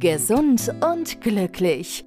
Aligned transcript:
Gesund 0.00 0.72
und 0.82 1.20
glücklich. 1.20 2.04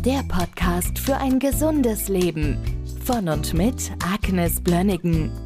Der 0.00 0.22
Podcast 0.28 0.98
für 0.98 1.16
ein 1.16 1.38
gesundes 1.38 2.08
Leben. 2.08 2.58
Von 3.04 3.28
und 3.28 3.52
mit 3.54 3.90
Agnes 4.04 4.60
Blönnigen. 4.60 5.45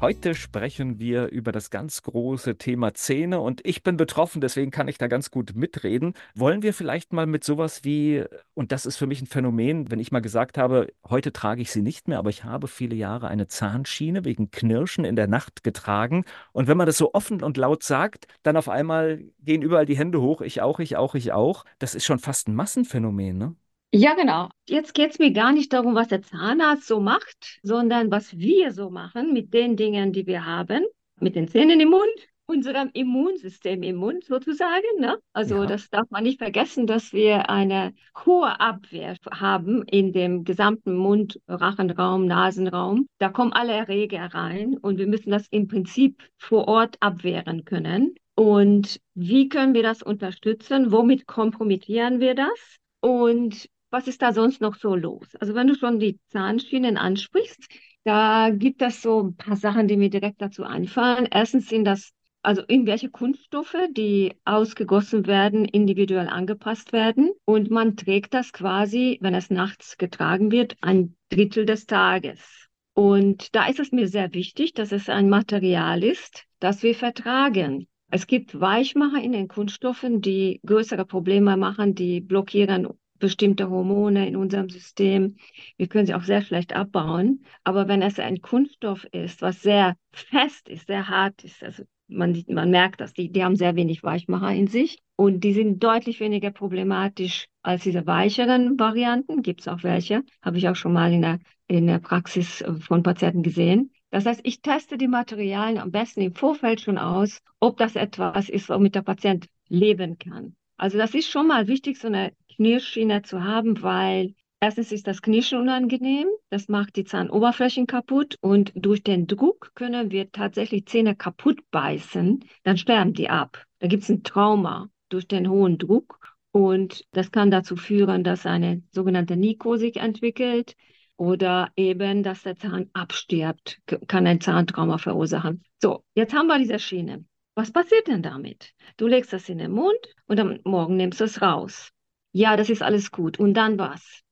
Heute 0.00 0.36
sprechen 0.36 1.00
wir 1.00 1.26
über 1.26 1.50
das 1.50 1.70
ganz 1.70 2.02
große 2.04 2.56
Thema 2.56 2.94
Zähne 2.94 3.40
und 3.40 3.66
ich 3.66 3.82
bin 3.82 3.96
betroffen, 3.96 4.40
deswegen 4.40 4.70
kann 4.70 4.86
ich 4.86 4.96
da 4.96 5.08
ganz 5.08 5.32
gut 5.32 5.56
mitreden. 5.56 6.14
Wollen 6.36 6.62
wir 6.62 6.72
vielleicht 6.72 7.12
mal 7.12 7.26
mit 7.26 7.42
sowas 7.42 7.82
wie, 7.82 8.22
und 8.54 8.70
das 8.70 8.86
ist 8.86 8.96
für 8.96 9.08
mich 9.08 9.20
ein 9.20 9.26
Phänomen, 9.26 9.90
wenn 9.90 9.98
ich 9.98 10.12
mal 10.12 10.20
gesagt 10.20 10.56
habe, 10.56 10.92
heute 11.08 11.32
trage 11.32 11.62
ich 11.62 11.72
sie 11.72 11.82
nicht 11.82 12.06
mehr, 12.06 12.20
aber 12.20 12.30
ich 12.30 12.44
habe 12.44 12.68
viele 12.68 12.94
Jahre 12.94 13.26
eine 13.26 13.48
Zahnschiene 13.48 14.24
wegen 14.24 14.52
Knirschen 14.52 15.04
in 15.04 15.16
der 15.16 15.26
Nacht 15.26 15.64
getragen. 15.64 16.24
Und 16.52 16.68
wenn 16.68 16.76
man 16.76 16.86
das 16.86 16.96
so 16.96 17.12
offen 17.12 17.42
und 17.42 17.56
laut 17.56 17.82
sagt, 17.82 18.28
dann 18.44 18.56
auf 18.56 18.68
einmal 18.68 19.24
gehen 19.40 19.62
überall 19.62 19.86
die 19.86 19.98
Hände 19.98 20.20
hoch, 20.20 20.42
ich 20.42 20.62
auch, 20.62 20.78
ich 20.78 20.96
auch, 20.96 21.16
ich 21.16 21.32
auch. 21.32 21.64
Das 21.80 21.96
ist 21.96 22.04
schon 22.04 22.20
fast 22.20 22.46
ein 22.46 22.54
Massenphänomen, 22.54 23.36
ne? 23.36 23.56
Ja, 23.92 24.14
genau. 24.14 24.48
Jetzt 24.68 24.92
geht 24.92 25.12
es 25.12 25.18
mir 25.18 25.32
gar 25.32 25.52
nicht 25.52 25.72
darum, 25.72 25.94
was 25.94 26.08
der 26.08 26.20
Zahnarzt 26.22 26.86
so 26.86 27.00
macht, 27.00 27.58
sondern 27.62 28.10
was 28.10 28.36
wir 28.36 28.72
so 28.72 28.90
machen 28.90 29.32
mit 29.32 29.54
den 29.54 29.76
Dingen, 29.76 30.12
die 30.12 30.26
wir 30.26 30.44
haben, 30.44 30.84
mit 31.20 31.34
den 31.34 31.48
Zähnen 31.48 31.80
im 31.80 31.88
Mund, 31.88 32.28
unserem 32.46 32.90
Immunsystem 32.92 33.82
im 33.82 33.96
Mund 33.96 34.24
sozusagen. 34.24 34.84
Ne? 34.98 35.18
Also 35.32 35.62
Ja. 35.62 35.66
das 35.66 35.88
darf 35.88 36.10
man 36.10 36.22
nicht 36.22 36.38
vergessen, 36.38 36.86
dass 36.86 37.12
wir 37.14 37.48
eine 37.48 37.94
hohe 38.26 38.60
Abwehr 38.60 39.16
haben 39.30 39.82
in 39.84 40.12
dem 40.12 40.44
gesamten 40.44 40.94
Mund, 40.94 41.40
Rachenraum, 41.48 42.26
Nasenraum. 42.26 43.06
Da 43.18 43.30
kommen 43.30 43.52
alle 43.54 43.72
Erreger 43.72 44.34
rein 44.34 44.76
und 44.76 44.98
wir 44.98 45.06
müssen 45.06 45.30
das 45.30 45.46
im 45.48 45.66
Prinzip 45.66 46.22
vor 46.36 46.68
Ort 46.68 46.96
abwehren 47.00 47.64
können. 47.64 48.14
Und 48.34 49.00
wie 49.14 49.48
können 49.48 49.72
wir 49.74 49.82
das 49.82 50.02
unterstützen? 50.02 50.92
Womit 50.92 51.26
kompromittieren 51.26 52.20
wir 52.20 52.34
das? 52.34 52.76
Und 53.00 53.68
was 53.90 54.08
ist 54.08 54.22
da 54.22 54.32
sonst 54.32 54.60
noch 54.60 54.76
so 54.76 54.94
los? 54.94 55.34
Also 55.36 55.54
wenn 55.54 55.66
du 55.66 55.74
schon 55.74 55.98
die 55.98 56.18
Zahnschienen 56.28 56.96
ansprichst, 56.96 57.68
da 58.04 58.50
gibt 58.50 58.82
es 58.82 59.02
so 59.02 59.22
ein 59.22 59.36
paar 59.36 59.56
Sachen, 59.56 59.88
die 59.88 59.96
mir 59.96 60.10
direkt 60.10 60.40
dazu 60.40 60.64
einfallen. 60.64 61.28
Erstens 61.30 61.68
sind 61.68 61.84
das 61.84 62.12
also 62.42 62.62
irgendwelche 62.66 63.10
Kunststoffe, 63.10 63.76
die 63.90 64.34
ausgegossen 64.44 65.26
werden, 65.26 65.64
individuell 65.64 66.28
angepasst 66.28 66.92
werden. 66.92 67.32
Und 67.44 67.70
man 67.70 67.96
trägt 67.96 68.32
das 68.32 68.52
quasi, 68.52 69.18
wenn 69.20 69.34
es 69.34 69.50
nachts 69.50 69.98
getragen 69.98 70.50
wird, 70.50 70.76
ein 70.80 71.16
Drittel 71.30 71.66
des 71.66 71.86
Tages. 71.86 72.68
Und 72.94 73.54
da 73.54 73.66
ist 73.66 73.80
es 73.80 73.92
mir 73.92 74.08
sehr 74.08 74.32
wichtig, 74.34 74.72
dass 74.72 74.92
es 74.92 75.08
ein 75.08 75.28
Material 75.28 76.02
ist, 76.02 76.44
das 76.58 76.82
wir 76.82 76.94
vertragen. 76.94 77.86
Es 78.10 78.26
gibt 78.26 78.58
Weichmacher 78.58 79.22
in 79.22 79.32
den 79.32 79.48
Kunststoffen, 79.48 80.22
die 80.22 80.60
größere 80.64 81.04
Probleme 81.04 81.56
machen, 81.56 81.94
die 81.94 82.20
blockieren 82.20 82.86
bestimmte 83.18 83.70
Hormone 83.70 84.28
in 84.28 84.36
unserem 84.36 84.68
System. 84.68 85.36
Wir 85.76 85.88
können 85.88 86.06
sie 86.06 86.14
auch 86.14 86.22
sehr 86.22 86.42
schlecht 86.42 86.74
abbauen. 86.74 87.44
Aber 87.64 87.88
wenn 87.88 88.02
es 88.02 88.18
ein 88.18 88.40
Kunststoff 88.40 89.04
ist, 89.12 89.42
was 89.42 89.62
sehr 89.62 89.96
fest 90.12 90.68
ist, 90.68 90.86
sehr 90.86 91.08
hart 91.08 91.44
ist, 91.44 91.62
also 91.62 91.84
man, 92.08 92.42
man 92.48 92.70
merkt 92.70 93.00
das, 93.00 93.12
die, 93.12 93.30
die 93.30 93.44
haben 93.44 93.56
sehr 93.56 93.76
wenig 93.76 94.02
Weichmacher 94.02 94.52
in 94.54 94.66
sich 94.66 94.98
und 95.16 95.44
die 95.44 95.52
sind 95.52 95.82
deutlich 95.82 96.20
weniger 96.20 96.50
problematisch 96.50 97.46
als 97.62 97.82
diese 97.82 98.06
weicheren 98.06 98.78
Varianten. 98.78 99.42
Gibt 99.42 99.60
es 99.60 99.68
auch 99.68 99.82
welche, 99.82 100.22
habe 100.42 100.58
ich 100.58 100.68
auch 100.68 100.76
schon 100.76 100.92
mal 100.92 101.12
in 101.12 101.22
der, 101.22 101.38
in 101.66 101.86
der 101.86 101.98
Praxis 101.98 102.64
von 102.80 103.02
Patienten 103.02 103.42
gesehen. 103.42 103.92
Das 104.10 104.24
heißt, 104.24 104.40
ich 104.44 104.62
teste 104.62 104.96
die 104.96 105.08
Materialien 105.08 105.78
am 105.78 105.90
besten 105.90 106.22
im 106.22 106.34
Vorfeld 106.34 106.80
schon 106.80 106.96
aus, 106.96 107.40
ob 107.60 107.76
das 107.76 107.94
etwas 107.94 108.48
ist, 108.48 108.70
womit 108.70 108.94
der 108.94 109.02
Patient 109.02 109.46
leben 109.68 110.18
kann. 110.18 110.56
Also 110.78 110.96
das 110.96 111.14
ist 111.14 111.28
schon 111.28 111.48
mal 111.48 111.66
wichtig, 111.66 111.98
so 111.98 112.06
eine 112.06 112.32
Knirschschiene 112.58 113.22
zu 113.22 113.44
haben, 113.44 113.82
weil 113.84 114.34
erstens 114.58 114.90
ist 114.90 115.06
das 115.06 115.22
Knirschen 115.22 115.60
unangenehm, 115.60 116.26
das 116.50 116.68
macht 116.68 116.96
die 116.96 117.04
Zahnoberflächen 117.04 117.86
kaputt 117.86 118.34
und 118.40 118.72
durch 118.74 119.04
den 119.04 119.28
Druck 119.28 119.70
können 119.76 120.10
wir 120.10 120.32
tatsächlich 120.32 120.86
Zähne 120.86 121.14
kaputt 121.14 121.60
beißen, 121.70 122.44
dann 122.64 122.76
sterben 122.76 123.12
die 123.14 123.30
ab. 123.30 123.64
Da 123.78 123.86
gibt 123.86 124.02
es 124.02 124.08
ein 124.08 124.24
Trauma 124.24 124.90
durch 125.08 125.28
den 125.28 125.48
hohen 125.48 125.78
Druck 125.78 126.36
und 126.50 127.04
das 127.12 127.30
kann 127.30 127.52
dazu 127.52 127.76
führen, 127.76 128.24
dass 128.24 128.44
eine 128.44 128.82
sogenannte 128.90 129.36
Nikose 129.36 129.82
sich 129.82 129.96
entwickelt 129.98 130.74
oder 131.16 131.70
eben, 131.76 132.24
dass 132.24 132.42
der 132.42 132.56
Zahn 132.56 132.90
abstirbt, 132.92 133.80
kann 134.08 134.26
ein 134.26 134.40
Zahntrauma 134.40 134.98
verursachen. 134.98 135.62
So, 135.80 136.02
jetzt 136.14 136.34
haben 136.34 136.48
wir 136.48 136.58
diese 136.58 136.80
Schiene. 136.80 137.24
Was 137.54 137.72
passiert 137.72 138.08
denn 138.08 138.22
damit? 138.22 138.72
Du 138.96 139.06
legst 139.06 139.32
das 139.32 139.48
in 139.48 139.58
den 139.58 139.70
Mund 139.70 139.98
und 140.26 140.40
am 140.40 140.58
Morgen 140.64 140.96
nimmst 140.96 141.20
du 141.20 141.24
es 141.24 141.40
raus. 141.40 141.92
Ja, 142.32 142.56
das 142.56 142.70
ist 142.70 142.82
alles 142.82 143.10
gut. 143.10 143.38
Und 143.38 143.54
dann 143.54 143.78
was? 143.78 144.22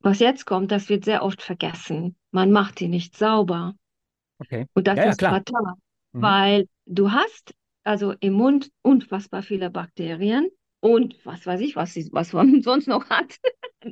Was 0.00 0.20
jetzt 0.20 0.46
kommt, 0.46 0.72
das 0.72 0.88
wird 0.90 1.04
sehr 1.04 1.22
oft 1.24 1.42
vergessen. 1.42 2.16
Man 2.32 2.52
macht 2.52 2.80
die 2.80 2.88
nicht 2.88 3.16
sauber. 3.16 3.74
Okay. 4.40 4.66
Und 4.74 4.86
das 4.86 4.96
Ja, 4.96 5.04
ja, 5.04 5.14
ist 5.14 5.16
klar. 5.16 5.38
fatal, 5.38 5.74
Mhm. 6.12 6.36
weil 6.36 6.68
du 6.86 7.12
hast 7.12 7.54
also 7.84 8.14
im 8.20 8.34
Mund 8.34 8.70
unfassbar 8.82 9.42
viele 9.42 9.70
Bakterien 9.70 10.48
und 10.80 11.14
was 11.24 11.46
weiß 11.46 11.60
ich, 11.60 11.76
was, 11.76 11.94
sie- 11.94 12.08
was 12.12 12.32
man 12.32 12.62
sonst 12.62 12.86
noch 12.88 13.08
hat, 13.10 13.38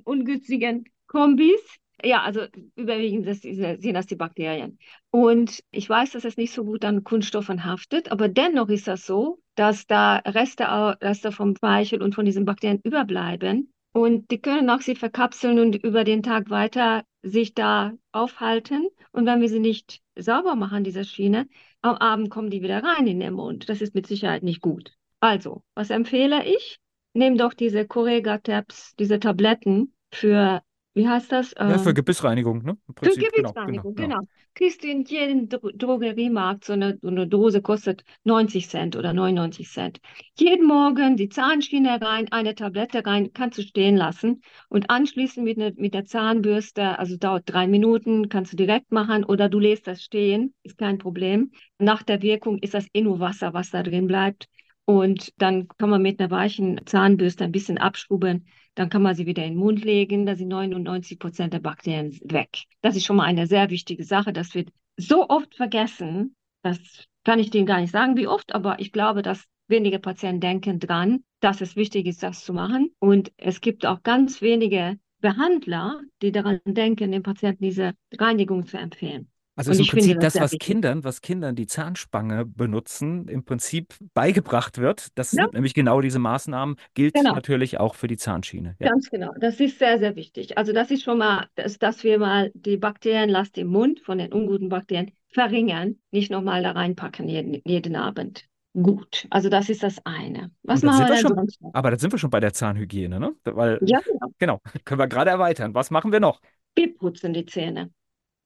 ungünstigen 0.05 0.85
Kombis. 1.07 1.61
Ja, 2.05 2.23
also 2.23 2.43
überwiegend 2.77 3.27
das, 3.27 3.41
sind 3.41 3.95
das 3.95 4.07
die 4.07 4.17
Bakterien. 4.17 4.79
Und 5.11 5.65
ich 5.71 5.89
weiß, 5.89 6.13
dass 6.13 6.25
es 6.25 6.37
nicht 6.37 6.53
so 6.53 6.65
gut 6.65 6.85
an 6.85 7.03
Kunststoffen 7.03 7.65
haftet, 7.65 8.13
aber 8.13 8.29
dennoch 8.29 8.69
ist 8.69 8.87
das 8.87 9.05
so, 9.05 9.41
dass 9.57 9.87
da 9.87 10.17
Reste, 10.19 10.65
Reste 10.65 11.33
vom 11.33 11.57
Speichel 11.57 12.03
und 12.03 12.15
von 12.15 12.25
diesen 12.25 12.45
Bakterien 12.45 12.81
überbleiben. 12.85 13.73
Und 13.93 14.31
die 14.31 14.41
können 14.41 14.71
auch 14.71 14.81
sie 14.81 14.95
verkapseln 14.95 15.59
und 15.59 15.75
über 15.75 16.05
den 16.05 16.23
Tag 16.23 16.51
weiter 16.51 17.05
sich 17.23 17.55
da 17.55 17.93
aufhalten. 18.13 18.89
Und 19.11 19.27
wenn 19.27 19.41
wir 19.41 19.49
sie 19.49 19.59
nicht 19.59 20.01
sauber 20.15 20.55
machen, 20.55 20.85
diese 20.85 21.05
Schiene, 21.05 21.49
am 21.83 21.97
Abend 21.97 22.31
kommen 22.31 22.51
die 22.51 22.63
wieder 22.63 22.83
rein 22.83 23.09
in 23.09 23.19
den 23.19 23.35
Mund. 23.35 23.69
Das 23.69 23.81
ist 23.81 23.95
mit 23.95 24.07
Sicherheit 24.07 24.45
nicht 24.45 24.61
gut. 24.61 24.93
Also, 25.21 25.65
was 25.75 25.91
empfehle 25.91 26.45
ich? 26.45 26.79
Nimm 27.13 27.37
doch 27.39 27.55
diese 27.55 27.87
Correga-Tabs, 27.87 28.95
diese 28.97 29.19
Tabletten 29.19 29.95
für, 30.13 30.63
wie 30.99 31.09
heißt 31.09 31.33
das? 31.33 31.55
Ja, 31.67 31.79
für 31.79 31.93
Ähm, 31.93 31.95
Gebissreinigung, 31.95 32.63
ne? 32.65 32.77
Für 32.97 33.17
genau, 33.33 33.55
genau, 33.55 33.55
Gebissreinigung, 33.55 33.95
genau. 33.95 34.17
genau. 34.17 34.29
Kriegst 34.55 34.83
du 34.83 34.89
in 34.89 35.05
jedem 35.05 35.49
Dro 35.49 35.71
Drogeriemarkt 35.73 36.65
so 36.65 36.73
eine, 36.73 36.99
so 37.01 37.09
eine 37.09 37.27
Dose, 37.29 37.63
kostet 37.63 38.05
90 38.25 38.69
Cent 38.69 38.97
oder 38.97 39.13
99 39.13 39.69
Cent. 39.71 40.01
Jeden 40.37 40.67
Morgen 40.67 41.17
die 41.17 41.29
Zahnschiene 41.29 42.01
rein, 42.01 42.33
eine 42.33 42.55
Tablette 42.57 43.07
rein, 43.07 43.33
kannst 43.33 43.59
du 43.59 43.63
stehen 43.63 43.97
lassen 43.97 44.43
und 44.69 44.91
anschließend 44.91 45.45
mit, 45.45 45.59
ne, 45.59 45.73
mit 45.77 45.95
der 45.95 46.05
Zahnbürste, 46.07 46.99
also 46.99 47.17
dauert 47.17 47.45
drei 47.47 47.69
Minuten, 47.69 48.29
kannst 48.29 48.53
du 48.53 48.57
direkt 48.57 48.91
machen 48.93 49.25
oder 49.25 49.49
du 49.49 49.61
lässt 49.61 49.87
das 49.87 50.03
stehen, 50.03 50.55
ist 50.65 50.79
kein 50.79 50.99
Problem. 50.99 51.53
Nach 51.79 52.03
der 52.03 52.23
Wirkung 52.23 52.59
ist 52.59 52.75
das 52.75 52.87
eh 52.95 53.03
nur 53.03 53.21
Wasser, 53.21 53.55
was 53.55 53.71
da 53.71 53.83
drin 53.83 54.07
bleibt. 54.09 54.49
Und 54.85 55.33
dann 55.39 55.69
kann 55.69 55.91
man 55.91 56.01
mit 56.03 56.19
einer 56.19 56.31
weichen 56.31 56.81
Zahnbürste 56.87 57.45
ein 57.45 57.53
bisschen 57.53 57.79
abschrubben. 57.79 58.47
Dann 58.79 58.91
kann 58.91 59.03
man 59.03 59.17
sie 59.17 59.27
wieder 59.27 59.45
in 59.45 59.55
den 59.55 59.59
Mund 59.59 59.85
legen. 59.85 60.25
Da 60.25 60.37
sind 60.37 60.47
99 60.49 61.19
Prozent 61.19 61.53
der 61.53 61.59
Bakterien 61.59 62.17
weg. 62.23 62.63
Das 62.81 62.95
ist 62.95 63.05
schon 63.05 63.17
mal 63.17 63.25
eine 63.25 63.49
sehr 63.49 63.71
wichtige 63.71 64.05
Sache. 64.05 64.33
Das 64.33 64.55
wird 64.55 64.69
so 64.97 65.29
oft 65.29 65.57
vergessen. 65.57 66.37
Das 66.63 66.79
kann 67.25 67.41
ich 67.41 67.51
denen 67.51 67.67
gar 67.67 67.81
nicht 67.81 67.91
sagen, 67.91 68.17
wie 68.17 68.29
oft, 68.29 68.55
aber 68.55 68.79
ich 68.79 68.93
glaube, 68.93 69.23
dass 69.23 69.49
wenige 69.67 69.99
Patienten 69.99 70.41
denken 70.41 70.79
dran, 70.79 71.25
dass 71.41 71.61
es 71.61 71.75
wichtig 71.75 72.07
ist, 72.07 72.23
das 72.23 72.45
zu 72.45 72.53
machen. 72.53 72.91
Und 73.01 73.33
es 73.37 73.61
gibt 73.61 73.85
auch 73.85 74.05
ganz 74.05 74.43
wenige 74.43 75.01
Behandler, 75.21 76.01
die 76.23 76.31
daran 76.31 76.61
denken, 76.65 77.11
den 77.11 77.25
Patienten 77.25 77.65
diese 77.65 77.95
Reinigung 78.17 78.65
zu 78.65 78.79
empfehlen. 78.79 79.29
Also 79.59 79.73
ist 79.73 79.81
im 79.81 79.87
ich 79.87 79.91
finde 79.91 80.03
Prinzip 80.07 80.21
das 80.21 80.41
was 80.41 80.53
wichtig. 80.53 80.61
Kindern, 80.61 81.05
was 81.05 81.21
Kindern 81.21 81.57
die 81.57 81.67
Zahnspange 81.67 82.47
benutzen, 82.47 83.29
im 83.29 83.45
Prinzip 83.45 83.95
beigebracht 84.15 84.79
wird. 84.79 85.09
Das 85.19 85.33
Ja, 85.33 85.45
sind 85.45 85.53
nämlich 85.55 85.75
genau 85.75 86.01
diese 86.01 86.19
Maßnahmen, 86.19 86.77
gilt 86.95 87.15
genau. 87.15 87.35
natürlich 87.35 87.79
auch 87.79 87.95
für 87.95 88.07
die 88.09 88.17
Zahnschiene. 88.17 88.77
Ja. 88.79 88.89
Ganz 88.89 89.11
genau, 89.11 89.33
das 89.41 89.59
ist 89.61 89.79
sehr, 89.79 89.99
sehr 89.99 90.15
wichtig. 90.17 90.57
Also 90.57 90.73
das 90.73 90.91
ist 90.91 91.03
schon 91.03 91.19
mal, 91.19 91.49
dass, 91.57 91.79
dass 91.79 92.05
wir 92.05 92.19
mal 92.19 92.51
die 92.55 92.77
Bakterienlast 92.77 93.59
im 93.59 93.69
Mund 93.69 94.01
von 94.01 94.19
den 94.19 94.33
unguten 94.33 94.69
Bakterien 94.69 95.13
verringern, 95.29 95.97
nicht 96.13 96.31
nochmal 96.31 96.63
da 96.63 96.73
reinpacken 96.73 97.29
jeden, 97.29 97.61
jeden 97.65 97.97
Abend. 97.97 98.49
Gut, 98.75 99.27
also 99.31 99.49
das 99.49 99.69
ist 99.69 99.83
das 99.83 99.99
eine. 100.07 100.53
Was 100.63 100.83
machen 100.83 101.07
wir 101.09 101.17
wir 101.17 101.17
schon, 101.17 101.35
sonst 101.35 101.61
noch? 101.61 101.73
aber 101.73 101.91
dann 101.91 101.99
sind 101.99 102.13
wir 102.13 102.19
schon 102.19 102.31
bei 102.31 102.41
der 102.41 102.53
Zahnhygiene, 102.53 103.19
ne? 103.19 103.35
Weil, 103.45 103.81
Ja, 103.81 104.01
genau. 104.01 104.29
genau, 104.39 104.61
können 104.85 105.01
wir 105.01 105.09
gerade 105.09 105.31
erweitern. 105.31 105.75
Was 105.75 105.91
machen 105.91 106.13
wir 106.13 106.21
noch? 106.21 106.41
Wir 106.75 106.97
putzen 106.97 107.35
die 107.35 107.45
Zähne. 107.45 107.93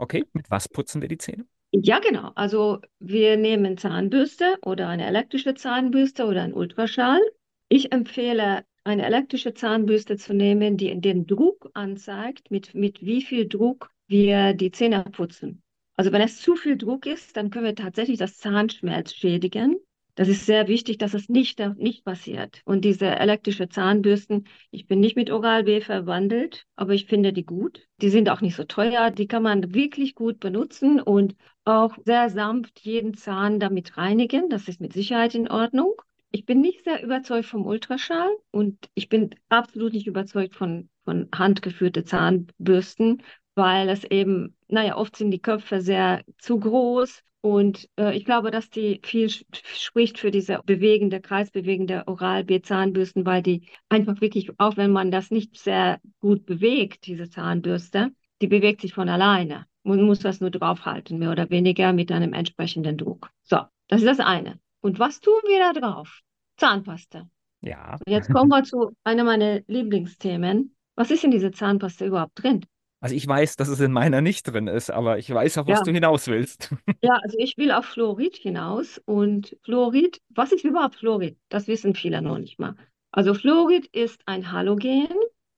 Okay, 0.03 0.25
mit 0.33 0.51
was 0.51 0.69
putzen 0.69 1.01
wir 1.01 1.07
die 1.07 1.17
Zähne? 1.17 1.47
Ja, 1.71 2.01
genau. 2.01 2.33
Also 2.35 2.81
wir 2.99 3.37
nehmen 3.37 3.79
Zahnbürste 3.79 4.59
oder 4.63 4.89
eine 4.89 5.07
elektrische 5.07 5.55
Zahnbürste 5.55 6.27
oder 6.27 6.43
einen 6.43 6.55
Ultraschall. 6.55 7.21
Ich 7.69 7.93
empfehle, 7.93 8.65
eine 8.83 9.07
elektrische 9.07 9.55
Zahnbürste 9.55 10.17
zu 10.17 10.35
nehmen, 10.35 10.77
die 10.77 11.01
den 11.01 11.29
Druck 11.29 11.71
anzeigt, 11.75 12.51
mit, 12.51 12.75
mit 12.75 13.03
wie 13.03 13.23
viel 13.23 13.49
Druck 13.49 13.93
wir 14.09 14.55
die 14.55 14.73
Zähne 14.73 15.05
putzen. 15.05 15.63
Also 15.95 16.11
wenn 16.11 16.21
es 16.21 16.41
zu 16.41 16.57
viel 16.57 16.77
Druck 16.77 17.07
ist, 17.07 17.37
dann 17.37 17.51
können 17.51 17.67
wir 17.67 17.77
tatsächlich 17.77 18.19
das 18.19 18.39
Zahnschmelz 18.39 19.15
schädigen. 19.15 19.77
Das 20.15 20.29
ist 20.29 20.45
sehr 20.45 20.69
wichtig, 20.69 20.99
dass 20.99 21.15
es 21.15 21.31
nicht, 21.31 21.59
nicht 21.79 22.05
passiert. 22.05 22.61
Und 22.67 22.85
diese 22.85 23.07
elektrische 23.07 23.69
Zahnbürsten, 23.71 24.47
ich 24.71 24.87
bin 24.87 25.01
nicht 25.01 25.17
mit 25.17 25.31
Oral-B 25.31 25.81
verwandelt, 25.81 26.67
aber 26.77 26.93
ich 26.93 27.07
finde 27.07 27.33
die 27.33 27.47
gut. 27.47 27.89
Die 28.03 28.11
sind 28.11 28.29
auch 28.29 28.43
nicht 28.43 28.55
so 28.57 28.65
teuer. 28.65 29.11
Die 29.11 29.27
kann 29.27 29.43
man 29.43 29.75
wirklich 29.75 30.15
gut 30.15 30.39
benutzen 30.39 31.01
und 31.01 31.35
auch 31.65 31.97
sehr 32.05 32.29
sanft 32.29 32.81
jeden 32.81 33.15
Zahn 33.15 33.59
damit 33.59 33.97
reinigen. 33.97 34.51
Das 34.51 34.69
ist 34.69 34.81
mit 34.83 34.93
Sicherheit 34.93 35.35
in 35.35 35.49
Ordnung. 35.51 35.95
Ich 36.31 36.45
bin 36.45 36.61
nicht 36.61 36.85
sehr 36.85 37.03
überzeugt 37.03 37.47
vom 37.47 37.65
Ultraschall 37.67 38.31
und 38.51 38.91
ich 38.95 39.09
bin 39.09 39.35
absolut 39.49 39.95
nicht 39.95 40.07
überzeugt 40.07 40.55
von, 40.55 40.91
von 41.05 41.29
handgeführte 41.35 42.05
Zahnbürsten, 42.05 43.23
weil 43.55 43.89
es 43.89 44.05
eben, 44.05 44.57
naja, 44.69 44.97
oft 44.97 45.17
sind 45.17 45.31
die 45.31 45.43
Köpfe 45.43 45.81
sehr 45.81 46.23
zu 46.39 46.59
groß 46.59 47.23
und 47.43 47.91
äh, 47.99 48.17
ich 48.17 48.25
glaube, 48.25 48.53
dass 48.53 48.71
die 48.71 49.01
viel 49.03 49.29
spricht 49.29 50.19
für 50.19 50.31
diese 50.31 50.61
bewegende, 50.65 51.21
kreisbewegende 51.21 52.05
Oral-B-Zahnbürsten, 52.07 53.27
weil 53.27 53.43
die 53.43 53.67
einfach 53.89 54.21
wirklich, 54.21 54.51
auch 54.59 54.77
wenn 54.77 54.93
man 54.93 55.11
das 55.11 55.33
nicht 55.33 55.59
sehr 55.59 56.01
gut 56.21 56.47
bewegt, 56.47 57.07
diese 57.07 57.29
Zahnbürste, 57.29 58.13
die 58.41 58.47
bewegt 58.47 58.81
sich 58.81 58.95
von 58.95 59.09
alleine. 59.09 59.67
Man 59.83 60.03
muss 60.03 60.21
das 60.21 60.41
nur 60.41 60.53
draufhalten, 60.53 61.19
mehr 61.19 61.33
oder 61.33 61.51
weniger 61.51 61.93
mit 61.93 62.13
einem 62.13 62.33
entsprechenden 62.33 62.97
Druck. 62.97 63.31
So, 63.43 63.59
das 63.89 64.03
ist 64.03 64.09
das 64.09 64.21
eine. 64.21 64.61
Und 64.81 65.01
was 65.01 65.21
tun 65.21 65.41
wir 65.49 65.59
da 65.59 65.73
drauf? 65.73 66.21
Zahnpasta. 66.59 67.29
Ja. 67.61 67.99
Jetzt 68.07 68.33
kommen 68.33 68.51
wir 68.51 68.63
zu 68.63 68.93
einem 69.03 69.27
meiner 69.27 69.63
Lieblingsthemen. 69.67 70.77
Was 70.95 71.11
ist 71.11 71.25
in 71.25 71.33
dieser 71.33 71.51
Zahnpasta 71.51 72.05
überhaupt 72.05 72.41
drin? 72.41 72.65
Also 73.03 73.17
ich 73.17 73.27
weiß, 73.27 73.57
dass 73.57 73.69
es 73.69 73.81
in 73.81 73.91
meiner 73.93 74.21
nicht 74.21 74.45
drin 74.45 74.69
ist, 74.69 74.91
aber 74.91 75.19
ich 75.19 75.29
weiß 75.29 75.59
auch, 75.59 75.67
was 75.67 75.81
Ja. 75.81 75.85
du 75.85 75.93
hinaus 75.93 76.29
willst. 76.29 76.71
Ja, 77.03 77.19
also 77.23 77.37
ich 77.39 77.59
will 77.59 77.73
auf 77.73 77.85
Fluorid 77.87 78.37
hinaus. 78.37 79.01
Und 79.05 79.57
Fluorid, 79.65 80.21
was 80.31 80.53
ist 80.53 80.65
überhaupt 80.65 80.95
Fluorid? 80.95 81.37
Das 81.49 81.67
wissen 81.67 81.95
viele 81.97 82.23
noch 82.23 82.39
nicht 82.39 82.61
mal. 82.61 82.77
Also 83.11 83.35
Fluorid 83.35 83.87
ist 83.89 84.21
ein 84.27 84.53
Halogen. 84.53 85.09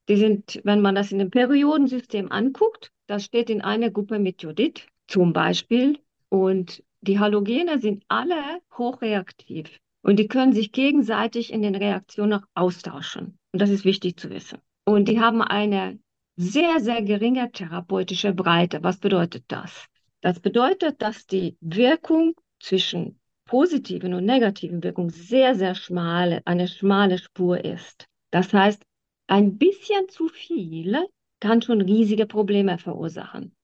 Die 0.08 0.17
sind, 0.17 0.61
wenn 0.64 0.81
man 0.81 0.94
das 0.94 1.12
in 1.12 1.19
dem 1.19 1.31
Periodensystem 1.31 2.32
anguckt, 2.32 2.91
das 3.06 3.25
steht 3.25 3.50
in 3.50 3.61
einer 3.61 3.90
Gruppe 3.90 4.19
mit 4.19 4.43
Jodid 4.43 4.87
zum 5.06 5.35
Beispiel. 5.35 5.99
Und 6.31 6.82
die 7.02 7.19
Halogene 7.20 7.79
sind 7.79 8.05
alle 8.08 8.37
hochreaktiv. 8.79 9.79
Und 10.02 10.19
die 10.19 10.29
können 10.29 10.55
sich 10.55 10.73
gegenseitig 10.73 11.52
in 11.52 11.61
den 11.61 11.75
Reaktionen 11.75 12.32
auch 12.35 12.47
austauschen. 12.55 13.38
Und 13.52 13.61
das 13.61 13.69
ist 13.70 13.85
wichtig 13.85 14.19
zu 14.19 14.31
wissen. 14.31 14.58
Und 14.87 15.08
die 15.08 15.20
haben 15.20 15.43
eine 15.43 15.99
sehr, 16.37 16.81
sehr 16.81 17.03
geringe 17.03 17.51
therapeutische 17.51 18.33
Breite. 18.33 18.83
Was 18.83 18.99
bedeutet 18.99 19.45
das? 19.49 19.87
Das 20.21 20.41
bedeutet, 20.41 21.01
dass 21.03 21.27
die 21.27 21.57
Wirkung 21.61 22.35
zwischen 22.61 23.21
positiven 23.47 24.15
und 24.15 24.25
negativen 24.25 24.83
Wirkungen 24.83 25.11
sehr, 25.11 25.55
sehr 25.55 25.75
schmale, 25.75 26.41
eine 26.45 26.67
schmale 26.67 27.19
Spur 27.19 27.65
ist. 27.65 28.07
Das 28.31 28.53
heißt, 28.53 28.83
ein 29.27 29.59
bisschen 29.59 30.09
zu 30.09 30.29
viel 30.29 31.07
kann 31.41 31.63
schon 31.63 31.81
riesige 31.81 32.27
Probleme 32.27 32.79
verursachen. 32.79 33.55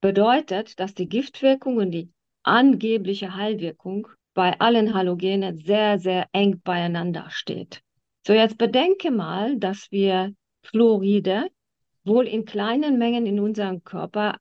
Bedeutet, 0.00 0.80
dass 0.80 0.94
die 0.94 1.08
Giftwirkung 1.08 1.76
und 1.76 1.90
die 1.90 2.10
angebliche 2.42 3.34
Heilwirkung 3.34 4.08
bei 4.34 4.58
allen 4.60 4.94
Halogenen 4.94 5.58
sehr, 5.58 5.98
sehr 5.98 6.26
eng 6.32 6.60
beieinander 6.62 7.26
steht. 7.30 7.82
So, 8.26 8.32
jetzt 8.32 8.56
bedenke 8.56 9.10
mal, 9.10 9.58
dass 9.58 9.90
wir 9.90 10.32
Fluoride 10.62 11.48
wohl 12.08 12.26
in 12.26 12.44
kleinen 12.44 12.98
Mengen 12.98 13.26
in 13.26 13.38
unserem 13.38 13.84
Körper 13.84 14.36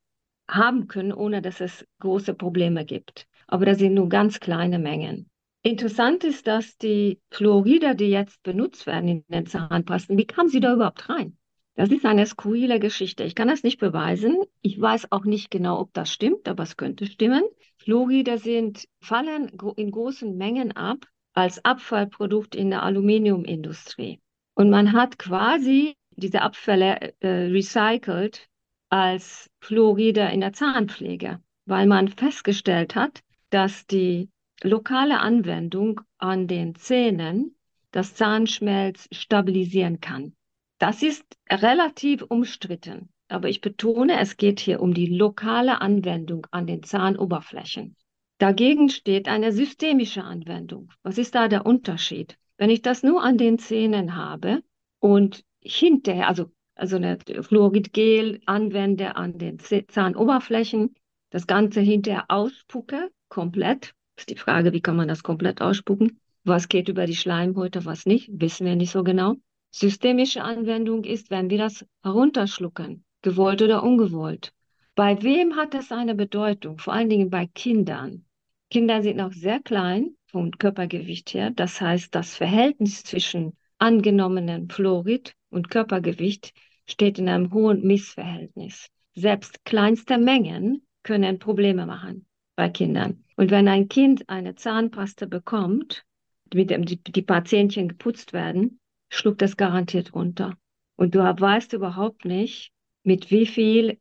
haben 0.49 0.87
können, 0.87 1.13
ohne 1.13 1.41
dass 1.41 1.61
es 1.61 1.85
große 1.99 2.33
Probleme 2.33 2.85
gibt. 2.85 3.27
Aber 3.47 3.65
das 3.65 3.77
sind 3.77 3.93
nur 3.93 4.09
ganz 4.09 4.39
kleine 4.39 4.79
Mengen. 4.79 5.29
Interessant 5.61 6.23
ist, 6.23 6.47
dass 6.47 6.77
die 6.77 7.19
Fluoride, 7.29 7.95
die 7.95 8.09
jetzt 8.09 8.41
benutzt 8.43 8.87
werden 8.87 9.09
in 9.09 9.25
den 9.27 9.45
Zahnpasten, 9.45 10.17
wie 10.17 10.25
kamen 10.25 10.49
sie 10.49 10.59
da 10.59 10.73
überhaupt 10.73 11.09
rein? 11.09 11.37
Das 11.75 11.91
ist 11.91 12.05
eine 12.05 12.25
skurrile 12.25 12.79
Geschichte. 12.79 13.23
Ich 13.23 13.35
kann 13.35 13.49
das 13.49 13.63
nicht 13.63 13.79
beweisen. 13.79 14.37
Ich 14.61 14.81
weiß 14.81 15.11
auch 15.11 15.25
nicht 15.25 15.51
genau, 15.51 15.79
ob 15.79 15.93
das 15.93 16.11
stimmt, 16.11 16.47
aber 16.47 16.63
es 16.63 16.75
könnte 16.75 17.05
stimmen. 17.05 17.43
Fluoride 17.77 18.39
sind, 18.39 18.87
fallen 18.99 19.51
in 19.75 19.91
großen 19.91 20.35
Mengen 20.35 20.71
ab 20.75 21.05
als 21.33 21.63
Abfallprodukt 21.63 22.55
in 22.55 22.71
der 22.71 22.81
Aluminiumindustrie. 22.81 24.19
Und 24.55 24.71
man 24.71 24.93
hat 24.93 25.19
quasi 25.19 25.93
diese 26.17 26.41
Abfälle 26.41 27.13
äh, 27.19 27.27
recycelt 27.27 28.49
als 28.89 29.49
Fluoride 29.59 30.29
in 30.31 30.41
der 30.41 30.53
Zahnpflege, 30.53 31.39
weil 31.65 31.87
man 31.87 32.07
festgestellt 32.07 32.95
hat, 32.95 33.21
dass 33.49 33.85
die 33.87 34.29
lokale 34.63 35.19
Anwendung 35.19 36.01
an 36.17 36.47
den 36.47 36.75
Zähnen 36.75 37.55
das 37.91 38.15
Zahnschmelz 38.15 39.07
stabilisieren 39.11 40.01
kann. 40.01 40.35
Das 40.79 41.01
ist 41.01 41.25
relativ 41.49 42.23
umstritten, 42.23 43.09
aber 43.27 43.49
ich 43.49 43.61
betone, 43.61 44.19
es 44.19 44.37
geht 44.37 44.59
hier 44.59 44.81
um 44.81 44.93
die 44.93 45.07
lokale 45.07 45.81
Anwendung 45.81 46.45
an 46.51 46.67
den 46.67 46.83
Zahnoberflächen. 46.83 47.95
Dagegen 48.39 48.89
steht 48.89 49.27
eine 49.27 49.51
systemische 49.51 50.23
Anwendung. 50.23 50.91
Was 51.01 51.17
ist 51.17 51.33
da 51.33 51.47
der 51.47 51.65
Unterschied? 51.65 52.37
Wenn 52.57 52.69
ich 52.69 52.81
das 52.81 53.03
nur 53.03 53.23
an 53.23 53.37
den 53.37 53.57
Zähnen 53.57 54.15
habe 54.15 54.61
und 54.99 55.43
hinterher, 55.67 56.27
also, 56.27 56.51
also 56.75 56.95
eine 56.95 57.17
Fluoridgel 57.41 58.41
anwende 58.45 59.15
an 59.15 59.37
den 59.37 59.59
Zahnoberflächen, 59.59 60.95
das 61.29 61.47
Ganze 61.47 61.81
hinterher 61.81 62.25
ausspucke, 62.29 63.09
komplett, 63.29 63.93
ist 64.17 64.29
die 64.29 64.37
Frage, 64.37 64.73
wie 64.73 64.81
kann 64.81 64.95
man 64.95 65.07
das 65.07 65.23
komplett 65.23 65.61
ausspucken? 65.61 66.19
Was 66.43 66.69
geht 66.69 66.87
über 66.89 67.05
die 67.05 67.15
Schleimhäute, 67.15 67.85
was 67.85 68.05
nicht, 68.05 68.29
wissen 68.31 68.65
wir 68.65 68.75
nicht 68.75 68.91
so 68.91 69.03
genau. 69.03 69.35
Systemische 69.69 70.43
Anwendung 70.43 71.03
ist, 71.03 71.29
wenn 71.29 71.49
wir 71.49 71.57
das 71.57 71.85
herunterschlucken, 72.03 73.03
gewollt 73.21 73.61
oder 73.61 73.83
ungewollt. 73.83 74.53
Bei 74.95 75.21
wem 75.21 75.55
hat 75.55 75.73
das 75.73 75.91
eine 75.91 76.15
Bedeutung? 76.15 76.79
Vor 76.79 76.93
allen 76.93 77.09
Dingen 77.09 77.29
bei 77.29 77.45
Kindern. 77.45 78.25
Kinder 78.71 79.03
sind 79.03 79.17
noch 79.17 79.31
sehr 79.31 79.59
klein 79.59 80.15
vom 80.25 80.51
Körpergewicht 80.51 81.33
her. 81.33 81.51
Das 81.51 81.79
heißt, 81.79 82.15
das 82.15 82.35
Verhältnis 82.35 83.03
zwischen 83.03 83.55
angenommenen 83.77 84.69
Fluorid 84.69 85.35
und 85.49 85.69
Körpergewicht 85.69 86.53
steht 86.85 87.19
in 87.19 87.29
einem 87.29 87.53
hohen 87.53 87.85
Missverhältnis. 87.85 88.87
Selbst 89.13 89.65
kleinste 89.65 90.17
Mengen 90.17 90.85
können 91.03 91.39
Probleme 91.39 91.85
machen 91.85 92.25
bei 92.55 92.69
Kindern. 92.69 93.23
Und 93.35 93.51
wenn 93.51 93.67
ein 93.67 93.87
Kind 93.87 94.27
eine 94.29 94.55
Zahnpaste 94.55 95.27
bekommt, 95.27 96.05
mit 96.53 96.69
dem 96.69 96.85
die, 96.85 97.01
die 97.01 97.21
paar 97.21 97.45
Zähnchen 97.45 97.87
geputzt 97.87 98.33
werden, 98.33 98.79
schluckt 99.09 99.41
das 99.41 99.57
garantiert 99.57 100.13
runter. 100.13 100.57
Und 100.95 101.15
du 101.15 101.19
weißt 101.19 101.73
überhaupt 101.73 102.25
nicht, 102.25 102.71
mit 103.03 103.31
wie 103.31 103.45
viel 103.45 103.99